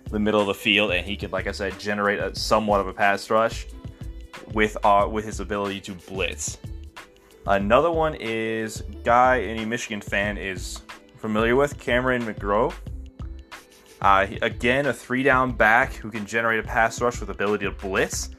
the 0.10 0.20
middle 0.20 0.42
of 0.42 0.48
the 0.48 0.54
field, 0.54 0.92
and 0.92 1.06
he 1.06 1.16
can, 1.16 1.32
like 1.32 1.48
I 1.48 1.52
said, 1.52 1.78
generate 1.80 2.20
a, 2.20 2.36
somewhat 2.36 2.82
of 2.82 2.88
a 2.88 2.94
pass 2.94 3.30
rush 3.30 3.68
with 4.54 4.78
uh, 4.84 5.08
with 5.10 5.26
his 5.26 5.40
ability 5.40 5.82
to 5.82 5.94
blitz. 5.94 6.58
Another 7.48 7.92
one 7.92 8.16
is 8.16 8.84
guy 9.04 9.42
any 9.42 9.66
Michigan 9.66 10.02
fan 10.02 10.38
is 10.38 10.82
familiar 11.18 11.56
with 11.56 11.80
Cameron 11.80 12.24
McGrone. 12.24 12.74
Uh, 14.02 14.28
again, 14.42 14.88
a 14.88 14.94
three 14.94 15.22
down 15.24 15.52
back 15.52 15.94
who 15.94 16.10
can 16.10 16.26
generate 16.26 16.60
a 16.60 16.64
pass 16.64 17.00
rush 17.02 17.20
with 17.20 17.30
ability 17.30 17.66
to 17.66 17.72
blitz. 17.72 18.30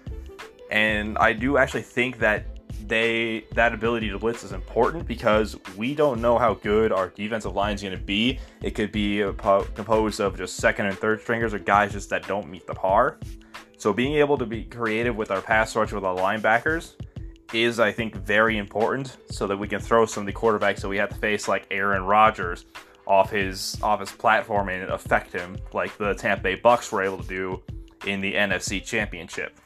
And 0.70 1.16
I 1.18 1.32
do 1.32 1.56
actually 1.56 1.82
think 1.82 2.18
that 2.18 2.51
they 2.88 3.44
that 3.52 3.72
ability 3.72 4.10
to 4.10 4.18
blitz 4.18 4.44
is 4.44 4.52
important 4.52 5.06
because 5.06 5.56
we 5.76 5.94
don't 5.94 6.20
know 6.20 6.38
how 6.38 6.54
good 6.54 6.92
our 6.92 7.08
defensive 7.08 7.54
line 7.54 7.74
is 7.74 7.82
going 7.82 7.96
to 7.96 8.02
be. 8.02 8.38
It 8.62 8.72
could 8.72 8.92
be 8.92 9.18
composed 9.74 10.20
of 10.20 10.36
just 10.36 10.56
second 10.56 10.86
and 10.86 10.98
third 10.98 11.20
stringers 11.20 11.54
or 11.54 11.58
guys 11.58 11.92
just 11.92 12.10
that 12.10 12.26
don't 12.26 12.48
meet 12.48 12.66
the 12.66 12.74
par. 12.74 13.18
So 13.78 13.92
being 13.92 14.14
able 14.14 14.38
to 14.38 14.46
be 14.46 14.64
creative 14.64 15.16
with 15.16 15.30
our 15.30 15.40
pass 15.40 15.74
rush 15.74 15.92
with 15.92 16.04
our 16.04 16.16
linebackers 16.16 16.94
is, 17.52 17.80
I 17.80 17.92
think, 17.92 18.14
very 18.14 18.58
important 18.58 19.16
so 19.30 19.46
that 19.46 19.56
we 19.56 19.68
can 19.68 19.80
throw 19.80 20.06
some 20.06 20.22
of 20.22 20.26
the 20.26 20.32
quarterbacks 20.32 20.80
that 20.82 20.88
we 20.88 20.96
have 20.98 21.10
to 21.10 21.16
face, 21.16 21.48
like 21.48 21.66
Aaron 21.70 22.04
Rodgers, 22.04 22.64
off 23.06 23.30
his 23.30 23.76
off 23.82 24.00
his 24.00 24.12
platform 24.12 24.68
and 24.68 24.90
affect 24.90 25.32
him, 25.32 25.56
like 25.72 25.96
the 25.98 26.14
Tampa 26.14 26.42
Bay 26.42 26.54
Bucks 26.54 26.92
were 26.92 27.02
able 27.02 27.18
to 27.18 27.28
do 27.28 27.62
in 28.06 28.20
the 28.20 28.34
NFC 28.34 28.82
Championship. 28.84 29.58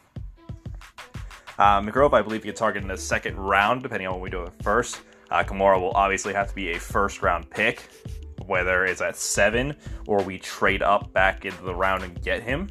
Uh, 1.58 1.80
McGrone, 1.80 2.12
I 2.12 2.22
believe, 2.22 2.42
get 2.42 2.56
targeted 2.56 2.84
in 2.84 2.88
the 2.88 3.00
second 3.00 3.36
round, 3.36 3.82
depending 3.82 4.06
on 4.06 4.14
what 4.14 4.22
we 4.22 4.30
do 4.30 4.44
at 4.44 4.62
first. 4.62 5.00
Uh, 5.30 5.42
will 5.50 5.92
obviously 5.94 6.32
have 6.32 6.48
to 6.48 6.54
be 6.54 6.72
a 6.72 6.78
first 6.78 7.22
round 7.22 7.50
pick, 7.50 7.88
whether 8.46 8.84
it's 8.84 9.00
at 9.00 9.16
seven 9.16 9.74
or 10.06 10.22
we 10.22 10.38
trade 10.38 10.82
up 10.82 11.12
back 11.12 11.44
into 11.44 11.62
the 11.64 11.74
round 11.74 12.04
and 12.04 12.22
get 12.22 12.42
him. 12.42 12.68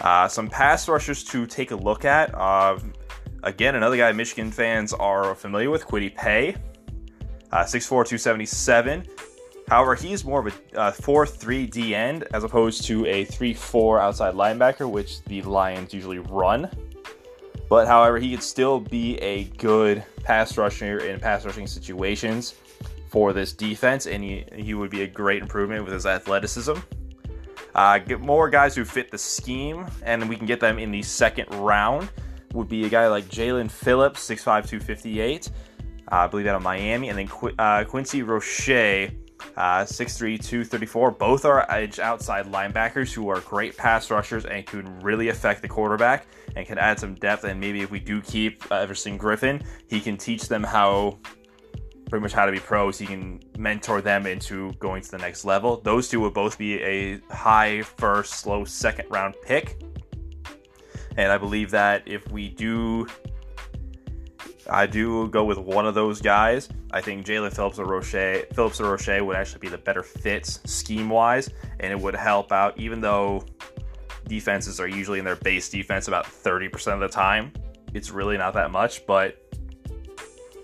Uh, 0.00 0.28
some 0.28 0.48
pass 0.48 0.88
rushers 0.88 1.24
to 1.24 1.46
take 1.46 1.72
a 1.72 1.76
look 1.76 2.04
at. 2.04 2.34
Uh, 2.34 2.78
Again, 3.42 3.74
another 3.74 3.96
guy 3.96 4.12
Michigan 4.12 4.50
fans 4.50 4.92
are 4.92 5.34
familiar 5.34 5.70
with, 5.70 5.86
Kwity 5.86 6.14
Paye, 6.14 6.56
uh, 7.52 7.64
6'4, 7.64 7.88
277. 7.88 9.06
However, 9.66 9.94
he's 9.94 10.24
more 10.24 10.46
of 10.46 10.54
a 10.74 10.78
uh, 10.78 10.92
4 10.92 11.26
3 11.26 11.66
D 11.66 11.94
end 11.94 12.24
as 12.34 12.44
opposed 12.44 12.84
to 12.84 13.06
a 13.06 13.24
3 13.24 13.54
4 13.54 14.00
outside 14.00 14.34
linebacker, 14.34 14.90
which 14.90 15.22
the 15.24 15.40
Lions 15.42 15.94
usually 15.94 16.18
run. 16.18 16.68
But 17.70 17.86
however, 17.86 18.18
he 18.18 18.32
could 18.32 18.42
still 18.42 18.80
be 18.80 19.16
a 19.18 19.44
good 19.44 20.04
pass 20.24 20.58
rusher 20.58 20.98
in 20.98 21.20
pass 21.20 21.46
rushing 21.46 21.68
situations 21.68 22.56
for 23.08 23.32
this 23.32 23.52
defense, 23.52 24.06
and 24.06 24.22
he, 24.22 24.44
he 24.54 24.74
would 24.74 24.90
be 24.90 25.02
a 25.02 25.06
great 25.06 25.40
improvement 25.40 25.84
with 25.84 25.94
his 25.94 26.04
athleticism. 26.04 26.74
Uh, 27.74 27.98
get 27.98 28.20
more 28.20 28.50
guys 28.50 28.74
who 28.74 28.84
fit 28.84 29.12
the 29.12 29.18
scheme, 29.18 29.86
and 30.02 30.28
we 30.28 30.36
can 30.36 30.46
get 30.46 30.58
them 30.58 30.80
in 30.80 30.90
the 30.90 31.00
second 31.00 31.48
round 31.54 32.10
would 32.52 32.68
be 32.68 32.84
a 32.84 32.88
guy 32.88 33.06
like 33.06 33.24
Jaelan 33.26 33.70
Phillips, 33.70 34.28
6'5", 34.28 34.42
258. 34.68 35.50
Uh, 36.10 36.16
I 36.16 36.26
believe 36.26 36.48
out 36.48 36.56
of 36.56 36.62
Miami. 36.62 37.08
And 37.08 37.18
then 37.18 37.28
Qu- 37.28 37.54
uh, 37.56 37.84
Quincy 37.84 38.22
Roche, 38.22 39.10
uh, 39.60 39.84
6'3", 39.84 40.42
234. 40.42 41.10
Both 41.10 41.44
are 41.44 41.70
edge 41.70 41.98
outside 41.98 42.46
linebackers 42.46 43.12
who 43.12 43.28
are 43.28 43.40
great 43.40 43.76
pass 43.76 44.10
rushers 44.10 44.46
and 44.46 44.64
can 44.64 44.98
really 45.00 45.28
affect 45.28 45.60
the 45.60 45.68
quarterback 45.68 46.26
and 46.56 46.66
can 46.66 46.78
add 46.78 46.98
some 46.98 47.14
depth. 47.16 47.44
And 47.44 47.60
maybe 47.60 47.82
if 47.82 47.90
we 47.90 48.00
do 48.00 48.22
keep 48.22 48.64
uh, 48.72 48.76
Everson 48.76 49.18
Griffen, 49.18 49.62
he 49.86 50.00
can 50.00 50.16
teach 50.16 50.48
them 50.48 50.62
how 50.62 51.18
pretty 52.08 52.22
much 52.22 52.32
how 52.32 52.46
to 52.46 52.52
be 52.52 52.58
pros. 52.58 52.96
He 52.96 53.04
can 53.04 53.38
mentor 53.58 54.00
them 54.00 54.26
into 54.26 54.72
going 54.78 55.02
to 55.02 55.10
the 55.10 55.18
next 55.18 55.44
level. 55.44 55.78
Those 55.82 56.08
two 56.08 56.20
would 56.20 56.32
both 56.32 56.56
be 56.56 56.82
a 56.82 57.20
high 57.30 57.82
first, 57.82 58.40
slow 58.40 58.64
second 58.64 59.10
round 59.10 59.34
pick. 59.42 59.82
And 61.18 61.30
I 61.30 61.36
believe 61.36 61.70
that 61.72 62.02
if 62.06 62.26
we 62.32 62.48
do, 62.48 63.06
I 64.68 64.86
do 64.86 65.28
go 65.28 65.44
with 65.44 65.58
one 65.58 65.86
of 65.86 65.94
those 65.94 66.20
guys. 66.20 66.68
I 66.92 67.00
think 67.00 67.24
Jaelan 67.24 67.54
Phillips 67.54 67.78
or 67.78 67.86
Roche, 67.86 68.44
Phillips 68.52 68.80
or 68.80 68.90
Roche 68.90 69.20
would 69.20 69.36
actually 69.36 69.60
be 69.60 69.68
the 69.68 69.78
better 69.78 70.02
fits 70.02 70.60
scheme 70.64 71.08
wise, 71.08 71.50
and 71.78 71.92
it 71.92 71.98
would 71.98 72.14
help 72.14 72.52
out. 72.52 72.78
Even 72.78 73.00
though 73.00 73.44
defenses 74.26 74.80
are 74.80 74.88
usually 74.88 75.18
in 75.18 75.24
their 75.24 75.36
base 75.36 75.68
defense 75.68 76.08
about 76.08 76.24
30% 76.26 76.94
of 76.94 77.00
the 77.00 77.08
time, 77.08 77.52
it's 77.94 78.10
really 78.10 78.36
not 78.36 78.54
that 78.54 78.70
much. 78.70 79.06
But 79.06 79.42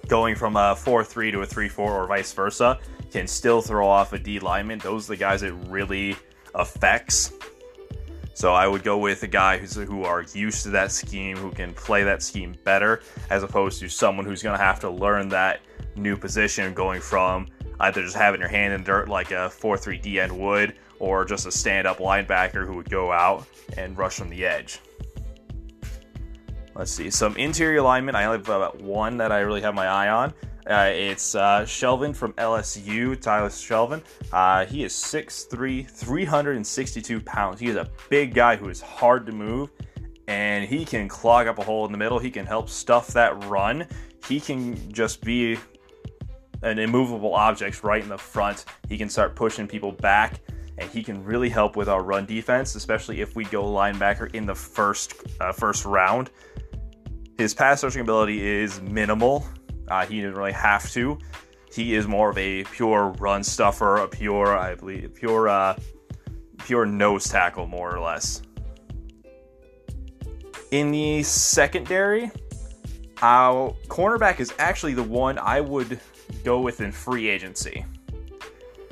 going 0.09 0.35
from 0.37 0.57
a 0.57 0.75
4-3 0.75 1.33
to 1.33 1.43
a 1.43 1.47
3-4 1.47 1.79
or 1.79 2.07
vice 2.07 2.33
versa 2.33 2.79
can 3.11 3.27
still 3.27 3.61
throw 3.61 3.89
off 3.89 4.13
a 4.13 4.19
D 4.19 4.39
lineman. 4.39 4.79
Those 4.79 5.09
are 5.09 5.15
the 5.15 5.17
guys 5.17 5.43
it 5.43 5.55
really 5.69 6.17
affects 6.55 7.33
so 8.37 8.53
I 8.53 8.69
would 8.69 8.85
go 8.85 8.99
with 8.99 9.23
a 9.23 9.27
guy 9.27 9.57
who's 9.57 9.77
who 9.77 10.05
are 10.05 10.23
used 10.35 10.63
to 10.65 10.69
that 10.71 10.93
scheme, 10.93 11.39
who 11.39 11.51
can 11.51 11.73
play 11.73 12.05
that 12.05 12.23
scheme 12.23 12.55
better, 12.65 13.01
as 13.31 13.43
opposed 13.43 13.81
to 13.81 13.89
someone 13.89 14.27
who's 14.27 14.43
going 14.43 14.55
to 14.55 14.63
have 14.63 14.79
to 14.81 14.91
learn 14.91 15.31
that 15.31 15.61
new 15.97 16.19
position, 16.19 16.75
going 16.75 17.01
from 17.01 17.47
either 17.81 18.03
just 18.03 18.15
having 18.15 18.39
your 18.39 18.51
hand 18.51 18.75
in 18.75 18.85
dirt 18.85 19.09
like 19.09 19.31
a 19.31 19.51
4-3 19.51 20.03
D 20.03 20.21
end 20.21 20.39
would, 20.39 20.75
or 20.99 21.25
just 21.25 21.47
a 21.47 21.51
stand-up 21.51 21.97
linebacker 21.97 22.67
who 22.67 22.77
would 22.77 22.91
go 22.91 23.11
out 23.11 23.47
and 23.79 23.97
rush 23.97 24.17
from 24.17 24.29
the 24.29 24.45
edge. 24.45 24.81
Let's 26.75 26.93
see 26.93 27.09
some 27.09 27.39
interior 27.39 27.79
alignment. 27.79 28.19
I 28.19 28.27
only 28.27 28.37
have 28.37 28.51
about 28.51 28.83
one 28.83 29.17
that 29.17 29.33
I 29.33 29.39
really 29.39 29.63
have 29.63 29.75
my 29.75 29.87
eye 29.87 30.11
on. 30.11 30.35
Uh, 30.69 30.91
it's 30.93 31.37
uh, 31.37 31.61
Shelvin 31.63 32.15
from 32.15 32.33
LSU, 32.33 33.21
Tyler 33.21 33.49
Shelvin. 33.49 34.03
Uh, 34.33 34.67
he 34.67 34.83
is 34.83 34.93
6'3, 34.93 35.89
362 35.89 37.21
pounds. 37.21 37.61
He 37.61 37.69
is 37.69 37.77
a 37.77 37.89
big 38.11 38.35
guy 38.35 38.57
who 38.57 38.69
is 38.69 38.81
hard 38.81 39.27
to 39.27 39.33
move, 39.33 39.71
and 40.27 40.65
he 40.65 40.85
can 40.85 41.07
clog 41.07 41.47
up 41.47 41.59
a 41.59 41.63
hole 41.63 41.87
in 41.87 41.93
the 41.93 41.99
middle. 41.99 42.19
He 42.19 42.33
can 42.33 42.47
help 42.47 42.69
stuff 42.69 43.09
that 43.09 43.45
run. 43.45 43.87
He 44.27 44.41
can 44.41 44.93
just 44.93 45.23
be 45.23 45.57
an 46.63 46.81
immovable 46.81 47.35
object 47.35 47.85
right 47.85 48.03
in 48.03 48.09
the 48.09 48.19
front. 48.19 48.65
He 48.89 48.99
can 48.99 49.09
start 49.09 49.37
pushing 49.37 49.69
people 49.69 49.93
back, 49.93 50.41
and 50.79 50.91
he 50.91 51.05
can 51.05 51.23
really 51.23 51.49
help 51.49 51.77
with 51.77 51.89
our 51.89 52.03
run 52.03 52.27
defense, 52.27 52.75
especially 52.75 53.21
if 53.21 53.37
we 53.37 53.45
go 53.45 53.63
linebacker 53.63 54.35
in 54.35 54.47
the 54.47 54.55
first 54.55 55.15
uh, 55.41 55.53
first 55.53 55.85
round. 55.85 56.31
His 57.39 57.55
pass 57.55 57.85
rushing 57.85 58.01
ability 58.01 58.45
is 58.45 58.81
minimal 58.81 59.47
uh, 59.89 60.07
he 60.07 60.17
didn't 60.17 60.35
really 60.35 60.53
have 60.53 60.91
to. 60.93 61.19
He 61.73 61.95
is 61.95 62.07
more 62.07 62.31
of 62.31 62.39
a 62.39 62.65
pure 62.65 63.09
run 63.19 63.43
stuffer, 63.45 63.97
a 63.97 64.09
pure, 64.09 64.57
I 64.57 64.75
believe, 64.75 65.15
pure, 65.15 65.49
uh, 65.49 65.77
pure 66.65 66.87
nose 66.87 67.29
tackle, 67.29 67.67
more 67.67 67.95
or 67.95 68.01
less. 68.01 68.43
In 70.71 70.91
the 70.91 71.23
secondary, 71.23 72.31
our 73.23 73.75
cornerback 73.89 74.41
is 74.41 74.53
actually 74.59 74.95
the 74.95 75.03
one 75.03 75.39
I 75.39 75.61
would 75.61 76.01
go 76.45 76.61
with 76.61 76.81
in 76.81 76.93
free 76.93 77.29
agency. 77.29 77.85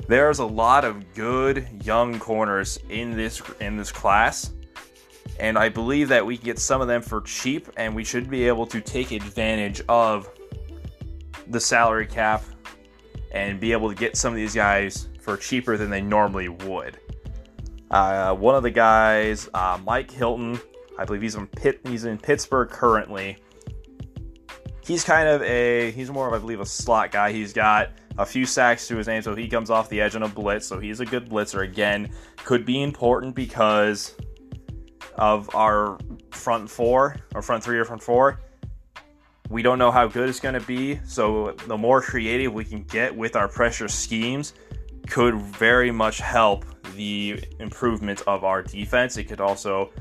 There's 0.07 0.39
a 0.39 0.45
lot 0.45 0.85
of 0.85 1.13
good 1.15 1.67
young 1.83 2.19
corners 2.19 2.79
in 2.89 3.15
this 3.17 3.41
in 3.59 3.77
this 3.77 3.91
class, 3.91 4.53
and 5.39 5.57
I 5.57 5.69
believe 5.69 6.09
that 6.09 6.25
we 6.25 6.37
can 6.37 6.45
get 6.45 6.59
some 6.59 6.81
of 6.81 6.87
them 6.87 7.01
for 7.01 7.21
cheap, 7.21 7.67
and 7.77 7.95
we 7.95 8.03
should 8.03 8.29
be 8.29 8.47
able 8.47 8.67
to 8.67 8.79
take 8.79 9.11
advantage 9.11 9.81
of 9.89 10.29
the 11.47 11.59
salary 11.59 12.07
cap 12.07 12.43
and 13.31 13.59
be 13.59 13.71
able 13.71 13.89
to 13.89 13.95
get 13.95 14.15
some 14.15 14.33
of 14.33 14.37
these 14.37 14.55
guys 14.55 15.09
for 15.21 15.37
cheaper 15.37 15.77
than 15.77 15.89
they 15.89 16.01
normally 16.01 16.49
would. 16.49 16.99
Uh, 17.91 18.33
one 18.33 18.55
of 18.55 18.63
the 18.63 18.71
guys, 18.71 19.49
uh, 19.53 19.79
Mike 19.85 20.09
Hilton, 20.09 20.59
I 20.97 21.05
believe 21.05 21.21
he's 21.21 21.35
in 21.35 21.47
Pitt, 21.47 21.81
he's 21.83 22.05
in 22.05 22.17
Pittsburgh 22.17 22.69
currently. 22.69 23.37
He's 24.85 25.03
kind 25.03 25.27
of 25.27 25.41
a 25.41 25.91
he's 25.91 26.11
more 26.11 26.27
of 26.27 26.33
I 26.33 26.37
believe 26.37 26.59
a 26.59 26.65
slot 26.65 27.11
guy. 27.11 27.31
He's 27.31 27.53
got 27.53 27.91
a 28.17 28.25
few 28.25 28.45
sacks 28.45 28.87
to 28.87 28.95
his 28.95 29.07
name, 29.07 29.21
so 29.21 29.35
he 29.35 29.47
comes 29.47 29.69
off 29.69 29.89
the 29.89 29.99
edge 29.99 30.15
on 30.15 30.23
a 30.23 30.27
blitz. 30.27 30.67
So 30.67 30.79
he's 30.79 30.99
a 30.99 31.05
good 31.05 31.27
blitzer. 31.27 31.63
Again, 31.63 32.11
could 32.37 32.65
be 32.65 32.83
important 32.83 33.35
because 33.35 34.15
of 35.15 35.53
our 35.55 35.97
front 36.31 36.69
four, 36.69 37.15
or 37.33 37.41
front 37.41 37.63
three 37.63 37.79
or 37.79 37.85
front 37.85 38.03
four. 38.03 38.41
We 39.49 39.61
don't 39.61 39.77
know 39.77 39.91
how 39.91 40.07
good 40.07 40.27
it's 40.27 40.39
going 40.39 40.59
to 40.59 40.65
be, 40.65 40.99
so 41.05 41.51
the 41.67 41.77
more 41.77 42.01
creative 42.01 42.53
we 42.53 42.65
can 42.65 42.83
get 42.83 43.15
with 43.15 43.35
our 43.35 43.47
pressure 43.47 43.87
schemes 43.87 44.53
could 45.07 45.35
very 45.35 45.91
much 45.91 46.17
help 46.17 46.65
the 46.95 47.43
improvement 47.59 48.23
of 48.25 48.43
our 48.43 48.63
defense. 48.63 49.17
It 49.17 49.25
could 49.25 49.41
also 49.41 49.91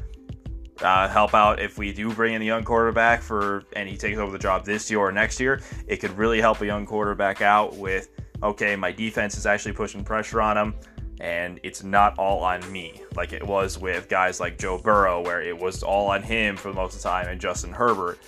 uh, 0.80 1.08
help 1.08 1.34
out 1.34 1.60
if 1.60 1.78
we 1.78 1.92
do 1.92 2.12
bring 2.12 2.34
in 2.34 2.42
a 2.42 2.44
young 2.44 2.64
quarterback 2.64 3.22
for 3.22 3.64
and 3.74 3.88
he 3.88 3.96
takes 3.96 4.18
over 4.18 4.32
the 4.32 4.38
job 4.38 4.64
this 4.64 4.90
year 4.90 5.00
or 5.00 5.12
next 5.12 5.38
year. 5.38 5.60
It 5.86 5.98
could 5.98 6.16
really 6.16 6.40
help 6.40 6.60
a 6.62 6.66
young 6.66 6.86
quarterback 6.86 7.42
out 7.42 7.76
with 7.76 8.08
okay, 8.42 8.76
my 8.76 8.92
defense 8.92 9.36
is 9.38 9.46
actually 9.46 9.72
pushing 9.72 10.04
pressure 10.04 10.40
on 10.42 10.56
him, 10.56 10.74
and 11.20 11.60
it's 11.62 11.82
not 11.82 12.18
all 12.18 12.42
on 12.42 12.60
me 12.70 13.00
like 13.16 13.32
it 13.32 13.42
was 13.42 13.78
with 13.78 14.08
guys 14.08 14.40
like 14.40 14.58
Joe 14.58 14.78
Burrow, 14.78 15.22
where 15.22 15.40
it 15.40 15.56
was 15.56 15.82
all 15.82 16.10
on 16.10 16.22
him 16.22 16.56
for 16.56 16.72
most 16.72 16.96
of 16.96 17.02
the 17.02 17.08
time, 17.08 17.28
and 17.28 17.40
Justin 17.40 17.72
Herbert. 17.72 18.18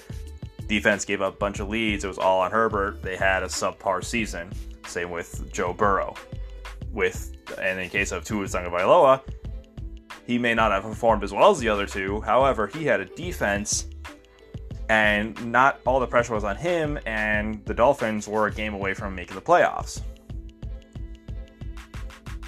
Defense 0.66 1.04
gave 1.04 1.22
up 1.22 1.34
a 1.34 1.36
bunch 1.36 1.60
of 1.60 1.68
leads. 1.68 2.04
It 2.04 2.08
was 2.08 2.18
all 2.18 2.40
on 2.40 2.50
Herbert. 2.50 3.02
They 3.02 3.16
had 3.16 3.42
a 3.42 3.46
subpar 3.46 4.04
season. 4.04 4.52
Same 4.86 5.10
with 5.10 5.52
Joe 5.52 5.72
Burrow. 5.72 6.14
With 6.92 7.32
and 7.60 7.78
in 7.78 7.88
case 7.88 8.10
of 8.10 8.24
Tua 8.24 8.46
Tagovailoa, 8.46 9.20
he 10.26 10.38
may 10.38 10.54
not 10.54 10.72
have 10.72 10.82
performed 10.82 11.22
as 11.22 11.32
well 11.32 11.50
as 11.50 11.60
the 11.60 11.68
other 11.68 11.86
two. 11.86 12.20
However, 12.22 12.66
he 12.66 12.84
had 12.84 13.00
a 13.00 13.04
defense, 13.04 13.86
and 14.88 15.52
not 15.52 15.80
all 15.86 16.00
the 16.00 16.06
pressure 16.06 16.34
was 16.34 16.42
on 16.42 16.56
him. 16.56 16.98
And 17.06 17.64
the 17.64 17.74
Dolphins 17.74 18.26
were 18.26 18.48
a 18.48 18.52
game 18.52 18.74
away 18.74 18.94
from 18.94 19.14
making 19.14 19.36
the 19.36 19.42
playoffs. 19.42 20.00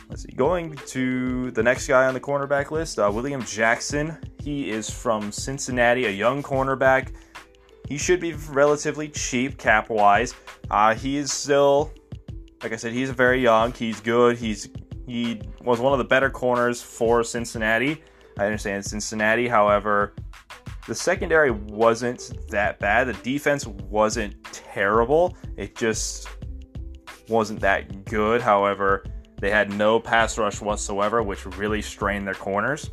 Let's 0.08 0.22
see. 0.22 0.32
Going 0.32 0.74
to 0.74 1.50
the 1.52 1.62
next 1.62 1.86
guy 1.86 2.06
on 2.06 2.14
the 2.14 2.20
cornerback 2.20 2.70
list, 2.70 2.98
uh, 2.98 3.10
William 3.12 3.44
Jackson. 3.44 4.16
He 4.42 4.70
is 4.70 4.90
from 4.90 5.30
Cincinnati, 5.30 6.06
a 6.06 6.10
young 6.10 6.42
cornerback. 6.42 7.12
He 7.88 7.96
should 7.96 8.20
be 8.20 8.34
relatively 8.34 9.08
cheap 9.08 9.56
cap 9.56 9.88
wise. 9.88 10.34
Uh, 10.70 10.94
he 10.94 11.16
is 11.16 11.32
still, 11.32 11.90
like 12.62 12.74
I 12.74 12.76
said, 12.76 12.92
he's 12.92 13.08
very 13.08 13.40
young. 13.40 13.72
He's 13.72 13.98
good. 13.98 14.36
He's 14.36 14.68
he 15.06 15.40
was 15.62 15.80
one 15.80 15.94
of 15.94 15.98
the 15.98 16.04
better 16.04 16.28
corners 16.28 16.82
for 16.82 17.24
Cincinnati. 17.24 18.02
I 18.38 18.44
understand 18.44 18.84
Cincinnati, 18.84 19.48
however, 19.48 20.14
the 20.86 20.94
secondary 20.94 21.50
wasn't 21.50 22.30
that 22.48 22.78
bad. 22.78 23.08
The 23.08 23.14
defense 23.14 23.66
wasn't 23.66 24.44
terrible. 24.44 25.34
It 25.56 25.74
just 25.74 26.28
wasn't 27.28 27.60
that 27.60 28.04
good. 28.04 28.42
However, 28.42 29.04
they 29.40 29.50
had 29.50 29.72
no 29.72 29.98
pass 29.98 30.36
rush 30.36 30.60
whatsoever, 30.60 31.22
which 31.22 31.46
really 31.46 31.80
strained 31.80 32.26
their 32.26 32.34
corners. 32.34 32.90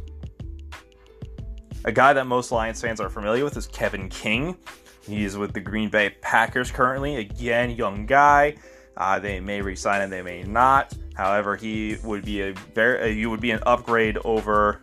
A 1.84 1.92
guy 1.92 2.14
that 2.14 2.28
most 2.28 2.52
Lions 2.52 2.82
fans 2.82 3.00
are 3.00 3.10
familiar 3.10 3.44
with 3.44 3.58
is 3.58 3.68
Kevin 3.68 4.10
King. 4.10 4.58
He's 5.06 5.38
with 5.38 5.54
the 5.54 5.60
Green 5.60 5.90
Bay 5.90 6.16
Packers 6.22 6.72
currently. 6.72 7.18
Again, 7.18 7.72
young 7.72 8.06
guy. 8.06 8.56
Uh, 8.98 9.20
they 9.20 9.40
may 9.40 9.62
resign 9.62 10.02
him, 10.02 10.10
they 10.10 10.22
may 10.22 10.44
not. 10.44 10.94
However, 11.16 11.56
he 11.56 11.98
would 12.04 12.26
be 12.26 12.42
a 12.42 12.54
very 12.74 13.02
uh, 13.02 13.06
you 13.06 13.30
would 13.30 13.42
be 13.42 13.52
an 13.52 13.60
upgrade 13.66 14.18
over 14.24 14.82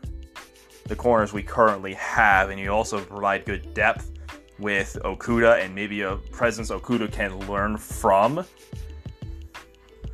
the 0.87 0.97
corners 0.97 1.33
we 1.33 1.43
currently 1.43 1.95
have, 1.95 2.51
and 2.51 2.61
you 2.61 2.71
also 2.71 3.01
provide 3.01 3.45
good 3.45 3.73
depth 3.75 4.11
with 4.59 4.99
Okudah 5.05 5.63
and 5.63 5.75
maybe 5.75 6.03
a 6.03 6.17
presence 6.31 6.71
Okudah 6.71 7.11
can 7.13 7.39
learn 7.49 7.77
from. 7.77 8.45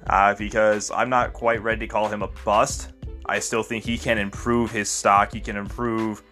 Uh, 0.07 0.35
because 0.35 0.91
I'm 0.91 1.11
not 1.11 1.33
quite 1.35 1.63
ready 1.63 1.81
to 1.81 1.87
call 1.87 2.09
him 2.09 2.23
a 2.23 2.29
bust. 2.45 2.93
I 3.27 3.41
still 3.41 3.63
think 3.63 3.85
he 3.85 3.99
can 3.99 4.17
improve 4.17 4.71
his 4.71 4.89
stock. 4.89 5.33
He 5.33 5.41
can 5.41 5.57
improve 5.57 6.23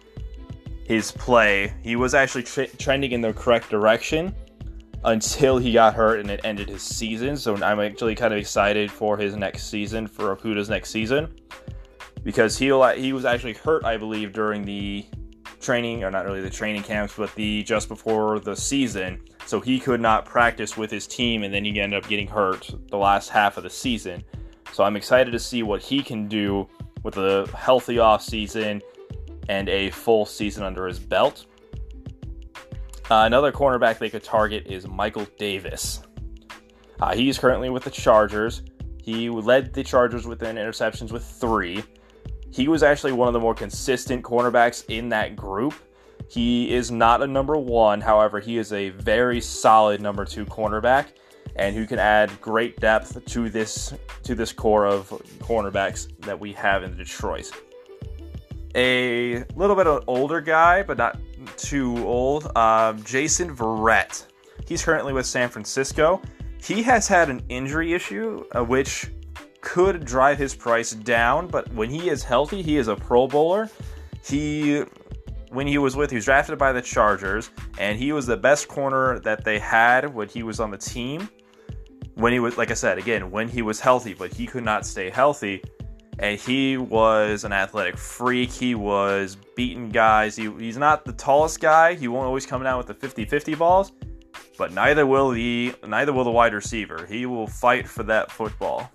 his 0.87 1.11
play. 1.11 1.73
He 1.83 1.97
was 1.97 2.13
actually 2.13 2.43
trending 2.43 3.11
in 3.11 3.19
the 3.19 3.33
correct 3.33 3.69
direction 3.69 4.33
until 5.03 5.57
he 5.57 5.73
got 5.73 5.93
hurt 5.93 6.21
and 6.21 6.31
it 6.31 6.39
ended 6.45 6.69
his 6.69 6.81
season. 6.81 7.35
So 7.35 7.61
I'm 7.61 7.81
actually 7.81 8.15
kind 8.15 8.33
of 8.33 8.39
excited 8.39 8.89
for 8.89 9.17
his 9.17 9.35
next 9.35 9.69
season, 9.69 10.07
for 10.07 10.33
Okudah's 10.33 10.69
next 10.69 10.89
season, 10.89 11.35
because 12.23 12.57
he 12.57 12.67
he 12.95 13.11
was 13.11 13.25
actually 13.25 13.53
hurt, 13.53 13.83
I 13.83 13.97
believe, 13.97 14.31
during 14.31 14.63
the 14.63 15.05
training, 15.59 16.05
or 16.05 16.11
not 16.11 16.23
really 16.23 16.41
the 16.41 16.49
training 16.49 16.83
camps, 16.83 17.15
but 17.17 17.35
the 17.35 17.63
just 17.63 17.89
before 17.89 18.39
the 18.39 18.55
season. 18.55 19.21
So 19.45 19.59
he 19.59 19.81
could 19.81 19.99
not 19.99 20.23
practice 20.23 20.77
with 20.77 20.89
his 20.89 21.05
team, 21.05 21.43
and 21.43 21.53
then 21.53 21.65
he 21.65 21.81
ended 21.81 22.01
up 22.01 22.09
getting 22.09 22.27
hurt 22.27 22.69
the 22.89 22.97
last 22.97 23.27
half 23.27 23.57
of 23.57 23.63
the 23.63 23.69
season. 23.69 24.23
So 24.71 24.85
I'm 24.85 24.95
excited 24.95 25.31
to 25.31 25.39
see 25.39 25.63
what 25.63 25.81
he 25.81 26.01
can 26.01 26.29
do 26.29 26.69
with 27.03 27.17
a 27.17 27.45
healthy 27.57 27.99
off 27.99 28.23
season 28.23 28.81
and 29.49 29.69
a 29.69 29.89
full 29.91 30.25
season 30.25 30.63
under 30.63 30.87
his 30.87 30.99
belt. 30.99 31.45
Uh, 33.09 33.23
another 33.25 33.51
cornerback 33.51 33.99
they 33.99 34.09
could 34.09 34.23
target 34.23 34.67
is 34.67 34.87
Michael 34.87 35.25
Davis. 35.37 36.01
Uh, 36.99 37.15
he's 37.15 37.37
currently 37.37 37.69
with 37.69 37.83
the 37.83 37.91
Chargers. 37.91 38.63
He 39.01 39.29
led 39.29 39.73
the 39.73 39.83
Chargers 39.83 40.27
within 40.27 40.57
interceptions 40.57 41.11
with 41.11 41.23
three. 41.23 41.83
He 42.51 42.67
was 42.67 42.83
actually 42.83 43.13
one 43.13 43.27
of 43.27 43.33
the 43.33 43.39
more 43.39 43.53
consistent 43.53 44.23
cornerbacks 44.23 44.83
in 44.89 45.09
that 45.09 45.35
group. 45.35 45.73
He 46.29 46.73
is 46.73 46.91
not 46.91 47.21
a 47.21 47.27
number 47.27 47.55
one, 47.55 48.01
however, 48.01 48.39
he 48.39 48.57
is 48.57 48.73
a 48.73 48.89
very 48.89 49.39
solid 49.39 50.01
number 50.01 50.25
two 50.25 50.45
cornerback, 50.45 51.07
and 51.55 51.73
who 51.75 51.85
can 51.85 51.99
add 51.99 52.29
great 52.41 52.79
depth 52.81 53.23
to 53.25 53.49
this 53.49 53.93
to 54.23 54.35
this 54.35 54.51
core 54.51 54.85
of 54.85 55.07
cornerbacks 55.39 56.09
that 56.19 56.37
we 56.37 56.51
have 56.53 56.83
in 56.83 56.91
the 56.91 56.97
Detroit. 56.97 57.49
A 58.75 59.43
little 59.55 59.75
bit 59.75 59.87
of 59.87 59.97
an 59.97 60.03
older 60.07 60.41
guy, 60.41 60.83
but 60.83 60.97
not 60.97 61.17
too 61.57 61.97
old. 62.05 62.55
Um, 62.57 63.01
Jason 63.03 63.55
Verrett. 63.55 64.25
He's 64.67 64.83
currently 64.83 65.13
with 65.13 65.25
San 65.25 65.49
Francisco. 65.49 66.21
He 66.61 66.83
has 66.83 67.07
had 67.07 67.29
an 67.29 67.41
injury 67.49 67.93
issue, 67.93 68.43
uh, 68.55 68.63
which 68.63 69.09
could 69.61 70.05
drive 70.05 70.37
his 70.37 70.53
price 70.53 70.91
down. 70.91 71.47
But 71.47 71.71
when 71.73 71.89
he 71.89 72.09
is 72.09 72.23
healthy, 72.23 72.61
he 72.61 72.77
is 72.77 72.87
a 72.87 72.95
Pro 72.95 73.27
Bowler. 73.27 73.69
He, 74.23 74.83
when 75.51 75.67
he 75.67 75.77
was 75.77 75.95
with, 75.95 76.09
he 76.09 76.15
was 76.15 76.25
drafted 76.25 76.57
by 76.57 76.73
the 76.73 76.81
Chargers, 76.81 77.49
and 77.77 77.97
he 77.97 78.11
was 78.11 78.25
the 78.25 78.37
best 78.37 78.67
corner 78.67 79.19
that 79.19 79.45
they 79.45 79.59
had 79.59 80.13
when 80.13 80.27
he 80.27 80.43
was 80.43 80.59
on 80.59 80.71
the 80.71 80.77
team. 80.77 81.29
When 82.15 82.33
he 82.33 82.39
was, 82.39 82.57
like 82.57 82.71
I 82.71 82.73
said, 82.73 82.97
again, 82.97 83.31
when 83.31 83.47
he 83.47 83.61
was 83.61 83.79
healthy, 83.79 84.13
but 84.13 84.33
he 84.33 84.47
could 84.47 84.63
not 84.63 84.85
stay 84.85 85.09
healthy 85.09 85.63
and 86.19 86.39
he 86.39 86.77
was 86.77 87.43
an 87.43 87.53
athletic 87.53 87.97
freak. 87.97 88.51
He 88.51 88.75
was 88.75 89.37
beating 89.55 89.89
guys. 89.89 90.35
He, 90.35 90.51
he's 90.57 90.77
not 90.77 91.05
the 91.05 91.13
tallest 91.13 91.59
guy. 91.59 91.93
He 91.93 92.07
won't 92.07 92.25
always 92.25 92.45
come 92.45 92.63
down 92.63 92.77
with 92.77 92.87
the 92.87 92.95
50-50 92.95 93.57
balls, 93.57 93.91
but 94.57 94.71
neither 94.73 95.05
will 95.05 95.29
the 95.29 95.75
neither 95.85 96.13
will 96.13 96.23
the 96.23 96.31
wide 96.31 96.53
receiver. 96.53 97.05
He 97.05 97.25
will 97.25 97.47
fight 97.47 97.87
for 97.87 98.03
that 98.03 98.31
football. 98.31 98.89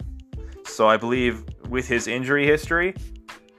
So 0.64 0.88
I 0.88 0.96
believe 0.96 1.44
with 1.68 1.86
his 1.86 2.06
injury 2.06 2.46
history, 2.46 2.94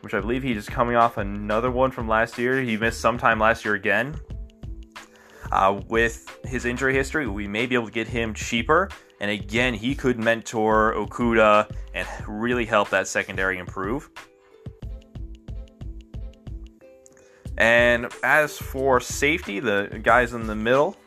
which 0.02 0.14
I 0.14 0.20
believe 0.20 0.44
he's 0.44 0.58
just 0.58 0.72
coming 0.72 0.96
off 0.96 1.18
another 1.18 1.72
one 1.72 1.92
from 1.92 2.08
last 2.08 2.38
year. 2.38 2.62
He 2.62 2.76
missed 2.76 3.00
sometime 3.00 3.40
last 3.40 3.64
year 3.64 3.76
again. 3.76 4.20
Uh, 5.52 5.80
with 5.88 6.40
his 6.46 6.66
injury 6.66 6.96
history, 6.96 7.28
we 7.28 7.48
may 7.48 7.68
be 7.68 7.76
able 7.76 7.86
to 7.86 7.92
get 7.92 8.08
him 8.08 8.34
cheaper 8.34 8.90
and 9.24 9.32
again, 9.32 9.74
he 9.74 9.96
could 9.96 10.20
mentor 10.20 10.94
Okudah 10.98 11.74
and 11.94 12.06
really 12.28 12.66
help 12.66 12.90
that 12.90 13.08
secondary 13.08 13.58
improve. 13.58 14.10
And 17.58 18.12
as 18.22 18.58
for 18.58 19.00
safety, 19.00 19.62
the 19.62 20.02
guys 20.04 20.34
in 20.34 20.46
the 20.46 20.56
middle, 20.56 20.98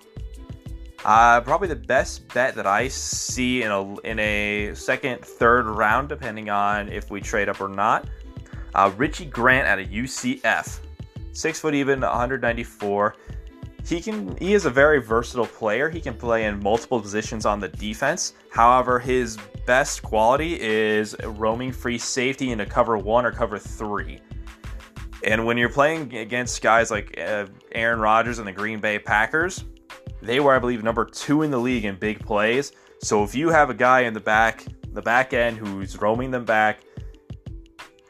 uh, 1.04 1.42
probably 1.42 1.68
the 1.68 1.76
best 1.76 2.26
bet 2.32 2.54
that 2.54 2.66
I 2.66 2.88
see 2.88 3.62
in 3.62 3.70
a 3.70 3.94
in 4.00 4.18
a 4.18 4.72
second, 4.72 5.22
third 5.22 5.66
round, 5.66 6.08
depending 6.08 6.48
on 6.48 6.88
if 6.88 7.10
we 7.10 7.20
trade 7.20 7.50
up 7.50 7.60
or 7.60 7.68
not. 7.68 8.08
Uh, 8.74 8.90
Richie 8.96 9.26
Grant 9.26 9.68
out 9.68 9.78
of 9.78 9.88
UCF, 9.88 10.78
six 11.32 11.60
foot 11.60 11.74
even, 11.74 12.00
194 12.00 13.14
he 13.86 14.00
can 14.00 14.36
he 14.38 14.54
is 14.54 14.64
a 14.64 14.70
very 14.70 15.00
versatile 15.00 15.46
player. 15.46 15.88
He 15.88 16.00
can 16.00 16.14
play 16.14 16.46
in 16.46 16.60
multiple 16.62 17.00
positions 17.00 17.46
on 17.46 17.60
the 17.60 17.68
defense. 17.68 18.34
However, 18.50 18.98
his 18.98 19.38
best 19.64 20.02
quality 20.02 20.60
is 20.60 21.16
roaming 21.24 21.72
free 21.72 21.98
safety 21.98 22.50
into 22.50 22.66
cover 22.66 22.98
1 22.98 23.26
or 23.26 23.32
cover 23.32 23.58
3. 23.58 24.18
And 25.24 25.46
when 25.46 25.56
you're 25.56 25.68
playing 25.68 26.14
against 26.16 26.62
guys 26.62 26.90
like 26.90 27.18
uh, 27.18 27.46
Aaron 27.72 28.00
Rodgers 28.00 28.38
and 28.38 28.46
the 28.46 28.52
Green 28.52 28.80
Bay 28.80 28.98
Packers, 28.98 29.64
they 30.20 30.40
were 30.40 30.54
I 30.54 30.58
believe 30.58 30.82
number 30.82 31.04
2 31.04 31.42
in 31.42 31.50
the 31.50 31.58
league 31.58 31.84
in 31.84 31.96
big 31.96 32.18
plays. 32.24 32.72
So 33.02 33.22
if 33.22 33.34
you 33.34 33.50
have 33.50 33.70
a 33.70 33.74
guy 33.74 34.00
in 34.00 34.14
the 34.14 34.20
back 34.20 34.64
the 34.92 35.02
back 35.02 35.32
end 35.32 35.58
who's 35.58 36.00
roaming 36.00 36.30
them 36.30 36.44
back 36.44 36.80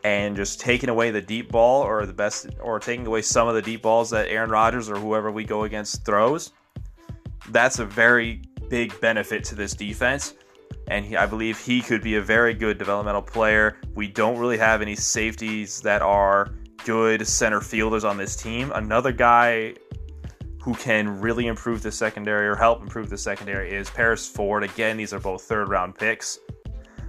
and 0.06 0.36
just 0.36 0.60
taking 0.60 0.88
away 0.88 1.10
the 1.10 1.20
deep 1.20 1.50
ball 1.50 1.82
or 1.82 2.06
the 2.06 2.12
best 2.12 2.46
or 2.60 2.78
taking 2.78 3.04
away 3.08 3.20
some 3.20 3.48
of 3.48 3.56
the 3.56 3.62
deep 3.62 3.82
balls 3.82 4.08
that 4.08 4.28
Aaron 4.28 4.50
Rodgers 4.50 4.88
or 4.88 4.94
whoever 4.94 5.32
we 5.32 5.42
go 5.42 5.64
against 5.64 6.04
throws. 6.04 6.52
That's 7.48 7.80
a 7.80 7.84
very 7.84 8.40
big 8.68 8.98
benefit 9.00 9.42
to 9.46 9.56
this 9.56 9.74
defense. 9.74 10.34
And 10.86 11.04
he, 11.04 11.16
I 11.16 11.26
believe 11.26 11.58
he 11.58 11.80
could 11.82 12.02
be 12.02 12.14
a 12.14 12.22
very 12.22 12.54
good 12.54 12.78
developmental 12.78 13.20
player. 13.20 13.78
We 13.96 14.06
don't 14.06 14.38
really 14.38 14.58
have 14.58 14.80
any 14.80 14.94
safeties 14.94 15.80
that 15.80 16.02
are 16.02 16.54
good 16.84 17.26
center 17.26 17.60
fielders 17.60 18.04
on 18.04 18.16
this 18.16 18.36
team. 18.36 18.70
Another 18.76 19.10
guy 19.10 19.74
who 20.62 20.74
can 20.74 21.20
really 21.20 21.48
improve 21.48 21.82
the 21.82 21.90
secondary 21.90 22.46
or 22.46 22.54
help 22.54 22.80
improve 22.80 23.10
the 23.10 23.18
secondary 23.18 23.72
is 23.72 23.90
Paris 23.90 24.28
Ford. 24.28 24.62
Again, 24.62 24.96
these 24.96 25.12
are 25.12 25.18
both 25.18 25.42
third 25.42 25.68
round 25.68 25.96
picks. 25.96 26.38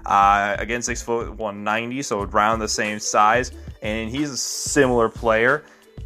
Uh, 0.08 0.56
again, 0.58 0.82
six 0.82 1.02
foot 1.02 1.30
190, 1.36 2.02
so 2.02 2.22
around 2.22 2.60
the 2.60 2.67
same 2.67 2.98
size. 2.98 3.52
And 3.82 4.10
he's 4.10 4.32
a 4.32 4.38
similar 4.38 5.10
player. 5.10 5.63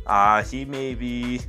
Uh, 0.08 0.44
he 0.44 0.66
may 0.66 0.96
be 0.96 1.42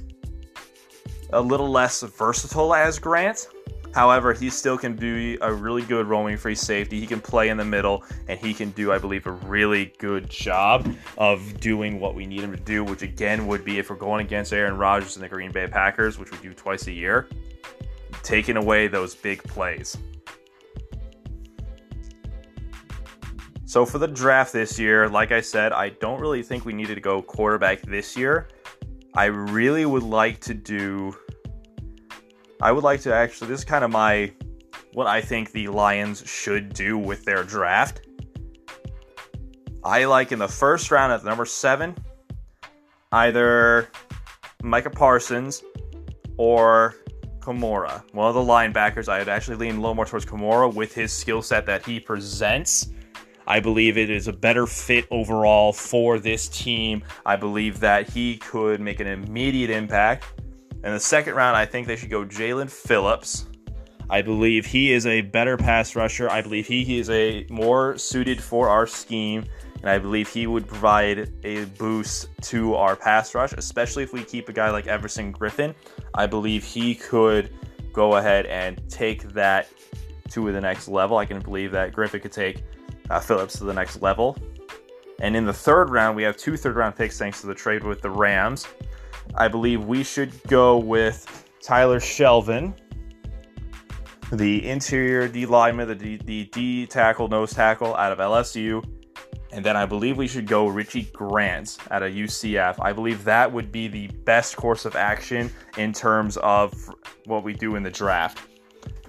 a 1.32 1.40
little 1.40 1.70
less 1.70 2.02
versatile 2.02 2.74
as 2.74 2.98
Grant. 2.98 3.48
However, 3.94 4.32
he 4.32 4.48
still 4.48 4.78
can 4.78 4.94
be 4.94 5.36
a 5.42 5.52
really 5.52 5.82
good 5.82 6.06
roaming 6.06 6.38
free 6.38 6.54
safety. 6.54 6.98
He 6.98 7.06
can 7.06 7.20
play 7.20 7.50
in 7.50 7.58
the 7.58 7.64
middle, 7.64 8.04
and 8.26 8.38
he 8.38 8.54
can 8.54 8.70
do, 8.70 8.90
I 8.90 8.98
believe, 8.98 9.26
a 9.26 9.32
really 9.32 9.92
good 9.98 10.30
job 10.30 10.94
of 11.18 11.60
doing 11.60 12.00
what 12.00 12.14
we 12.14 12.24
need 12.26 12.40
him 12.40 12.56
to 12.56 12.62
do, 12.62 12.84
which 12.84 13.02
again 13.02 13.46
would 13.46 13.64
be 13.64 13.78
if 13.78 13.90
we're 13.90 13.96
going 13.96 14.24
against 14.24 14.52
Aaron 14.52 14.78
Rodgers 14.78 15.16
and 15.16 15.24
the 15.24 15.28
Green 15.28 15.52
Bay 15.52 15.66
Packers, 15.66 16.18
which 16.18 16.30
we 16.30 16.38
do 16.38 16.54
twice 16.54 16.86
a 16.86 16.92
year, 16.92 17.28
taking 18.22 18.56
away 18.56 18.88
those 18.88 19.14
big 19.14 19.42
plays. 19.42 19.96
So 23.72 23.86
for 23.86 23.96
the 23.96 24.06
draft 24.06 24.52
this 24.52 24.78
year, 24.78 25.08
like 25.08 25.32
I 25.32 25.40
said, 25.40 25.72
I 25.72 25.88
don't 25.88 26.20
really 26.20 26.42
think 26.42 26.66
we 26.66 26.74
needed 26.74 26.96
to 26.96 27.00
go 27.00 27.22
quarterback 27.22 27.80
this 27.80 28.18
year. 28.18 28.48
I 29.14 29.24
really 29.24 29.86
would 29.86 30.02
like 30.02 30.40
to 30.40 30.52
do. 30.52 31.16
I 32.60 32.70
would 32.70 32.84
like 32.84 33.00
to 33.00 33.14
actually. 33.14 33.48
This 33.48 33.60
is 33.60 33.64
kind 33.64 33.82
of 33.82 33.90
my 33.90 34.30
what 34.92 35.06
I 35.06 35.22
think 35.22 35.52
the 35.52 35.68
Lions 35.68 36.22
should 36.26 36.74
do 36.74 36.98
with 36.98 37.24
their 37.24 37.44
draft. 37.44 38.06
I 39.82 40.04
like 40.04 40.32
in 40.32 40.38
the 40.38 40.48
first 40.48 40.90
round 40.90 41.10
at 41.14 41.24
number 41.24 41.46
seven, 41.46 41.96
either 43.10 43.88
Micah 44.62 44.90
Parsons 44.90 45.64
or 46.36 46.96
Koramoah. 47.38 48.02
One 48.12 48.28
of 48.28 48.34
the 48.34 48.40
linebackers, 48.40 49.08
I'd 49.08 49.30
actually 49.30 49.56
lean 49.56 49.76
a 49.76 49.80
little 49.80 49.94
more 49.94 50.04
towards 50.04 50.26
Koramoah 50.26 50.74
with 50.74 50.94
his 50.94 51.10
skill 51.10 51.40
set 51.40 51.64
that 51.64 51.86
he 51.86 51.98
presents 51.98 52.90
I 53.52 53.60
believe 53.60 53.98
it 53.98 54.08
is 54.08 54.28
a 54.28 54.32
better 54.32 54.66
fit 54.66 55.06
overall 55.10 55.74
for 55.74 56.18
this 56.18 56.48
team. 56.48 57.02
I 57.26 57.36
believe 57.36 57.80
that 57.80 58.08
he 58.08 58.38
could 58.38 58.80
make 58.80 58.98
an 58.98 59.06
immediate 59.06 59.68
impact. 59.68 60.24
In 60.82 60.90
the 60.90 60.98
second 60.98 61.34
round, 61.34 61.54
I 61.54 61.66
think 61.66 61.86
they 61.86 61.96
should 61.96 62.08
go 62.08 62.24
Jaelan 62.24 62.70
Phillips. 62.70 63.44
I 64.08 64.22
believe 64.22 64.64
he 64.64 64.90
is 64.90 65.04
a 65.04 65.20
better 65.20 65.58
pass 65.58 65.94
rusher. 65.94 66.30
I 66.30 66.40
believe 66.40 66.66
he 66.66 66.98
is 66.98 67.10
a 67.10 67.46
more 67.50 67.98
suited 67.98 68.42
for 68.42 68.70
our 68.70 68.86
scheme, 68.86 69.44
and 69.82 69.90
I 69.90 69.98
believe 69.98 70.30
he 70.30 70.46
would 70.46 70.66
provide 70.66 71.30
a 71.44 71.66
boost 71.76 72.30
to 72.44 72.74
our 72.74 72.96
pass 72.96 73.34
rush, 73.34 73.52
especially 73.52 74.02
if 74.02 74.14
we 74.14 74.24
keep 74.24 74.48
a 74.48 74.54
guy 74.54 74.70
like 74.70 74.86
Everson 74.86 75.30
Griffen. 75.30 75.74
I 76.14 76.26
believe 76.26 76.64
he 76.64 76.94
could 76.94 77.54
go 77.92 78.16
ahead 78.16 78.46
and 78.46 78.80
take 78.88 79.28
that 79.34 79.68
to 80.30 80.50
the 80.50 80.60
next 80.62 80.88
level. 80.88 81.18
I 81.18 81.26
can 81.26 81.38
believe 81.40 81.70
that 81.72 81.92
Griffen 81.92 82.22
could 82.22 82.32
take 82.32 82.64
uh, 83.12 83.20
Phillips 83.20 83.58
to 83.58 83.64
the 83.64 83.74
next 83.74 84.02
level. 84.02 84.36
And 85.20 85.36
in 85.36 85.44
the 85.44 85.52
third 85.52 85.90
round, 85.90 86.16
we 86.16 86.22
have 86.24 86.36
two 86.36 86.56
third 86.56 86.76
round 86.76 86.96
picks 86.96 87.18
thanks 87.18 87.40
to 87.42 87.46
the 87.46 87.54
trade 87.54 87.84
with 87.84 88.00
the 88.00 88.10
Rams. 88.10 88.66
I 89.34 89.48
believe 89.48 89.84
we 89.84 90.02
should 90.02 90.32
go 90.48 90.78
with 90.78 91.46
Tyler 91.62 92.00
Shelvin, 92.00 92.74
the 94.32 94.68
interior 94.68 95.28
D 95.28 95.46
lineman, 95.46 95.88
the 95.88 95.94
D, 95.94 96.16
the 96.16 96.44
D 96.46 96.86
tackle, 96.86 97.28
nose 97.28 97.52
tackle 97.52 97.94
out 97.94 98.10
of 98.10 98.18
LSU. 98.18 98.84
And 99.52 99.62
then 99.64 99.76
I 99.76 99.84
believe 99.84 100.16
we 100.16 100.26
should 100.26 100.46
go 100.46 100.66
Richie 100.66 101.10
Grant 101.12 101.76
at 101.90 102.02
a 102.02 102.06
UCF. 102.06 102.76
I 102.80 102.94
believe 102.94 103.22
that 103.24 103.52
would 103.52 103.70
be 103.70 103.86
the 103.86 104.06
best 104.24 104.56
course 104.56 104.86
of 104.86 104.96
action 104.96 105.50
in 105.76 105.92
terms 105.92 106.38
of 106.38 106.72
what 107.26 107.44
we 107.44 107.52
do 107.52 107.76
in 107.76 107.82
the 107.82 107.90
draft. 107.90 108.40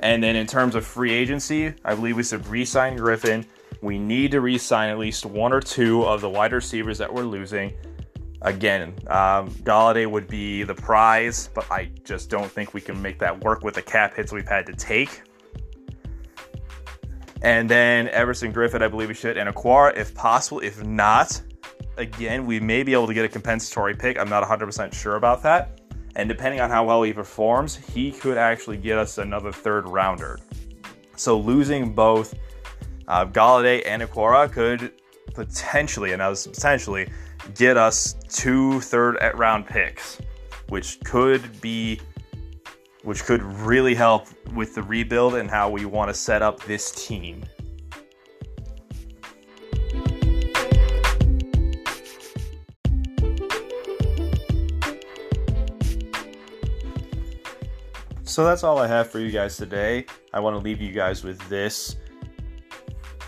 And 0.01 0.21
then 0.21 0.35
in 0.35 0.45
terms 0.45 0.75
of 0.75 0.85
free 0.85 1.13
agency, 1.13 1.73
I 1.85 1.95
believe 1.95 2.17
we 2.17 2.23
should 2.23 2.45
re 2.47 2.65
sign 2.65 2.99
Griffen 2.99 3.45
we 3.83 3.99
need 3.99 4.31
to 4.31 4.39
re 4.39 4.57
sign 4.57 4.89
at 4.89 4.97
least 4.97 5.25
one 5.25 5.51
or 5.51 5.59
two 5.59 6.03
of 6.03 6.21
the 6.21 6.29
wide 6.29 6.53
receivers 6.53 6.97
that 6.97 7.13
we're 7.13 7.23
losing. 7.23 7.73
Again, 8.41 8.93
um, 9.07 9.49
Golladay 9.63 10.09
would 10.09 10.27
be 10.27 10.63
the 10.63 10.73
prize, 10.73 11.49
but 11.53 11.69
I 11.69 11.91
just 12.05 12.29
don't 12.29 12.49
think 12.49 12.73
we 12.73 12.81
can 12.81 13.01
make 13.01 13.19
that 13.19 13.43
work 13.43 13.63
with 13.63 13.75
the 13.75 13.81
cap 13.81 14.15
hits 14.15 14.31
we've 14.31 14.47
had 14.47 14.65
to 14.67 14.73
take. 14.73 15.23
And 17.41 17.69
then 17.69 18.07
Everson 18.07 18.53
Griffen, 18.53 18.81
I 18.81 18.87
believe 18.87 19.09
we 19.09 19.13
should, 19.13 19.37
and 19.37 19.53
Okwara 19.53 19.97
if 19.97 20.15
possible. 20.15 20.61
If 20.61 20.81
not, 20.83 21.41
again, 21.97 22.45
we 22.45 22.61
may 22.61 22.83
be 22.83 22.93
able 22.93 23.07
to 23.07 23.13
get 23.13 23.25
a 23.25 23.29
compensatory 23.29 23.95
pick. 23.95 24.17
I'm 24.17 24.29
not 24.29 24.43
100% 24.43 24.93
sure 24.93 25.17
about 25.17 25.43
that. 25.43 25.81
And 26.15 26.29
depending 26.29 26.61
on 26.61 26.69
how 26.69 26.85
well 26.85 27.03
he 27.03 27.11
performs, 27.11 27.75
he 27.75 28.11
could 28.11 28.37
actually 28.37 28.77
get 28.77 28.97
us 28.97 29.17
another 29.17 29.51
third 29.51 29.89
rounder. 29.89 30.39
So 31.17 31.37
losing 31.37 31.93
both 31.93 32.33
uh, 33.07 33.25
Golladay 33.25 33.83
and 33.85 34.01
Okwara 34.01 34.51
could 34.51 34.93
potentially, 35.33 36.13
and 36.13 36.21
I 36.21 36.29
was 36.29 36.47
potentially, 36.47 37.09
get 37.55 37.77
us 37.77 38.15
two 38.29 38.79
third 38.81 39.17
round 39.35 39.65
picks, 39.65 40.21
which 40.69 40.99
could 41.03 41.61
be, 41.61 41.99
which 43.03 43.23
could 43.25 43.43
really 43.43 43.95
help 43.95 44.27
with 44.53 44.75
the 44.75 44.83
rebuild 44.83 45.35
and 45.35 45.49
how 45.49 45.69
we 45.69 45.85
want 45.85 46.09
to 46.09 46.13
set 46.13 46.41
up 46.41 46.63
this 46.63 46.91
team. 46.91 47.43
So 58.23 58.43
that's 58.43 58.63
all 58.63 58.79
I 58.79 58.87
have 58.87 59.11
for 59.11 59.19
you 59.19 59.29
guys 59.29 59.57
today. 59.57 60.07
I 60.33 60.39
want 60.39 60.55
to 60.55 60.59
leave 60.59 60.81
you 60.81 60.91
guys 60.91 61.23
with 61.23 61.37
this 61.49 61.97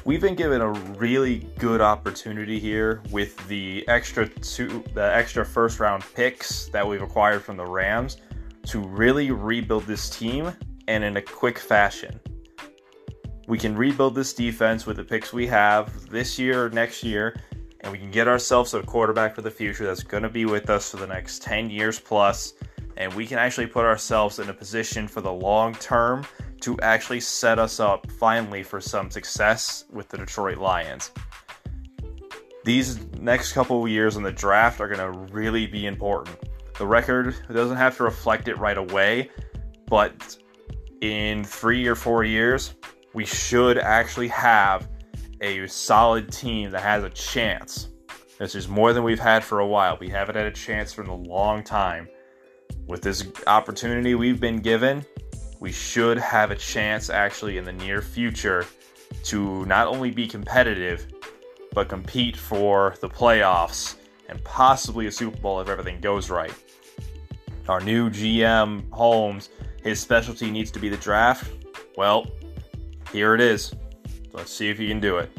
we've 0.06 0.22
been 0.22 0.36
given 0.36 0.62
a 0.62 0.72
really 0.72 1.40
good 1.58 1.82
opportunity 1.82 2.60
here 2.60 3.02
with 3.10 3.36
the 3.48 3.84
extra 3.90 4.30
two 4.30 4.84
the 4.94 5.14
extra 5.14 5.44
first 5.44 5.80
round 5.80 6.04
picks 6.14 6.68
that 6.68 6.88
we've 6.88 7.02
acquired 7.02 7.42
from 7.42 7.58
the 7.58 7.66
Rams 7.66 8.18
to 8.68 8.80
really 8.80 9.32
rebuild 9.32 9.84
this 9.86 10.10
team 10.10 10.54
and 10.88 11.04
in 11.04 11.18
a 11.18 11.22
quick 11.22 11.58
fashion. 11.58 12.20
We 13.48 13.58
can 13.58 13.76
rebuild 13.76 14.16
this 14.16 14.34
defense 14.34 14.86
with 14.86 14.98
the 14.98 15.04
picks 15.04 15.34
we 15.34 15.46
have 15.48 16.10
this 16.10 16.40
year 16.40 16.66
or 16.66 16.70
next 16.70 17.04
year, 17.04 17.36
and 17.82 17.92
we 17.92 18.00
can 18.00 18.10
get 18.10 18.28
ourselves 18.28 18.74
a 18.74 18.82
quarterback 18.82 19.36
for 19.36 19.42
the 19.42 19.52
future 19.52 19.86
that's 19.86 20.02
going 20.02 20.24
to 20.24 20.30
be 20.30 20.46
with 20.46 20.70
us 20.70 20.90
for 20.90 20.98
the 20.98 21.06
next 21.06 21.44
10 21.44 21.70
years 21.70 22.00
plus, 22.00 22.54
and 22.98 23.14
we 23.14 23.28
can 23.28 23.38
actually 23.38 23.68
put 23.68 23.86
ourselves 23.86 24.40
in 24.40 24.50
a 24.50 24.54
position 24.54 25.08
for 25.08 25.22
the 25.22 25.32
long 25.32 25.76
term 25.76 26.26
to 26.66 26.80
actually 26.80 27.20
set 27.20 27.60
us 27.60 27.80
up 27.80 28.10
finally 28.14 28.64
for 28.64 28.82
some 28.82 29.12
success 29.12 29.86
with 29.92 30.10
the 30.10 30.18
Detroit 30.18 30.58
Lions. 30.58 31.12
These 32.64 33.06
next 33.20 33.54
couple 33.54 33.88
years 33.88 34.18
in 34.18 34.24
the 34.24 34.32
draft 34.32 34.82
are 34.82 34.88
going 34.88 35.00
to 35.00 35.32
really 35.32 35.68
be 35.68 35.86
important. 35.86 36.40
The 36.80 36.88
record 36.88 37.36
doesn't 37.54 37.78
have 37.78 37.96
to 37.98 38.04
reflect 38.04 38.48
it 38.48 38.58
right 38.58 38.80
away, 38.80 39.30
but 39.86 40.38
in 41.02 41.44
three 41.44 41.86
or 41.86 41.94
four 41.94 42.24
years, 42.24 42.74
we 43.14 43.26
should 43.26 43.78
actually 43.78 44.30
have 44.30 44.90
a 45.42 45.68
solid 45.68 46.32
team 46.32 46.72
that 46.72 46.82
has 46.82 47.04
a 47.04 47.12
chance. 47.12 47.90
This 48.40 48.56
is 48.56 48.68
more 48.68 48.92
than 48.92 49.04
we've 49.04 49.20
had 49.20 49.44
for 49.44 49.60
a 49.60 49.68
while. 49.68 50.00
We 50.00 50.10
haven't 50.10 50.36
had 50.36 50.48
a 50.48 50.52
chance 50.52 50.92
for 50.94 51.04
a 51.04 51.14
long 51.14 51.64
time. 51.64 52.08
With 52.88 53.04
this 53.04 53.24
opportunity 53.46 54.16
we've 54.16 54.40
been 54.40 54.62
given, 54.62 55.06
we 55.66 55.72
should 55.72 56.20
have 56.20 56.52
a 56.52 56.56
chance 56.56 57.10
actually 57.10 57.58
in 57.58 57.66
the 57.66 57.74
near 57.74 58.00
future 58.00 58.68
to 59.24 59.66
not 59.66 59.88
only 59.88 60.12
be 60.12 60.28
competitive, 60.28 61.08
but 61.74 61.90
compete 61.90 62.38
for 62.38 62.94
the 63.02 63.10
playoffs 63.10 63.96
and 64.30 64.44
possibly 64.44 65.08
a 65.08 65.12
Super 65.12 65.38
Bowl 65.38 65.60
if 65.60 65.68
everything 65.68 66.00
goes 66.00 66.30
right. 66.30 66.54
Our 67.68 67.82
new 67.82 68.12
GM, 68.12 68.88
Holmes, 68.92 69.50
his 69.82 70.00
specialty 70.00 70.52
needs 70.52 70.70
to 70.70 70.78
be 70.78 70.88
the 70.88 70.98
draft. 70.98 71.52
Well, 71.98 72.28
here 73.12 73.34
it 73.34 73.42
is. 73.42 73.74
Let's 74.34 74.52
see 74.52 74.70
if 74.70 74.78
he 74.78 74.88
can 74.88 75.00
do 75.00 75.18
it. 75.18 75.32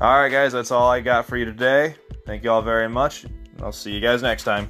All 0.00 0.20
right, 0.20 0.30
guys, 0.30 0.52
that's 0.52 0.70
all 0.70 0.88
I 0.88 1.00
got 1.00 1.26
for 1.26 1.36
you 1.36 1.44
today. 1.44 1.96
Thank 2.26 2.44
you 2.44 2.52
all 2.52 2.62
very 2.62 2.88
much. 2.88 3.26
I'll 3.60 3.72
see 3.72 3.90
you 3.90 4.00
guys 4.00 4.22
next 4.22 4.44
time. 4.44 4.68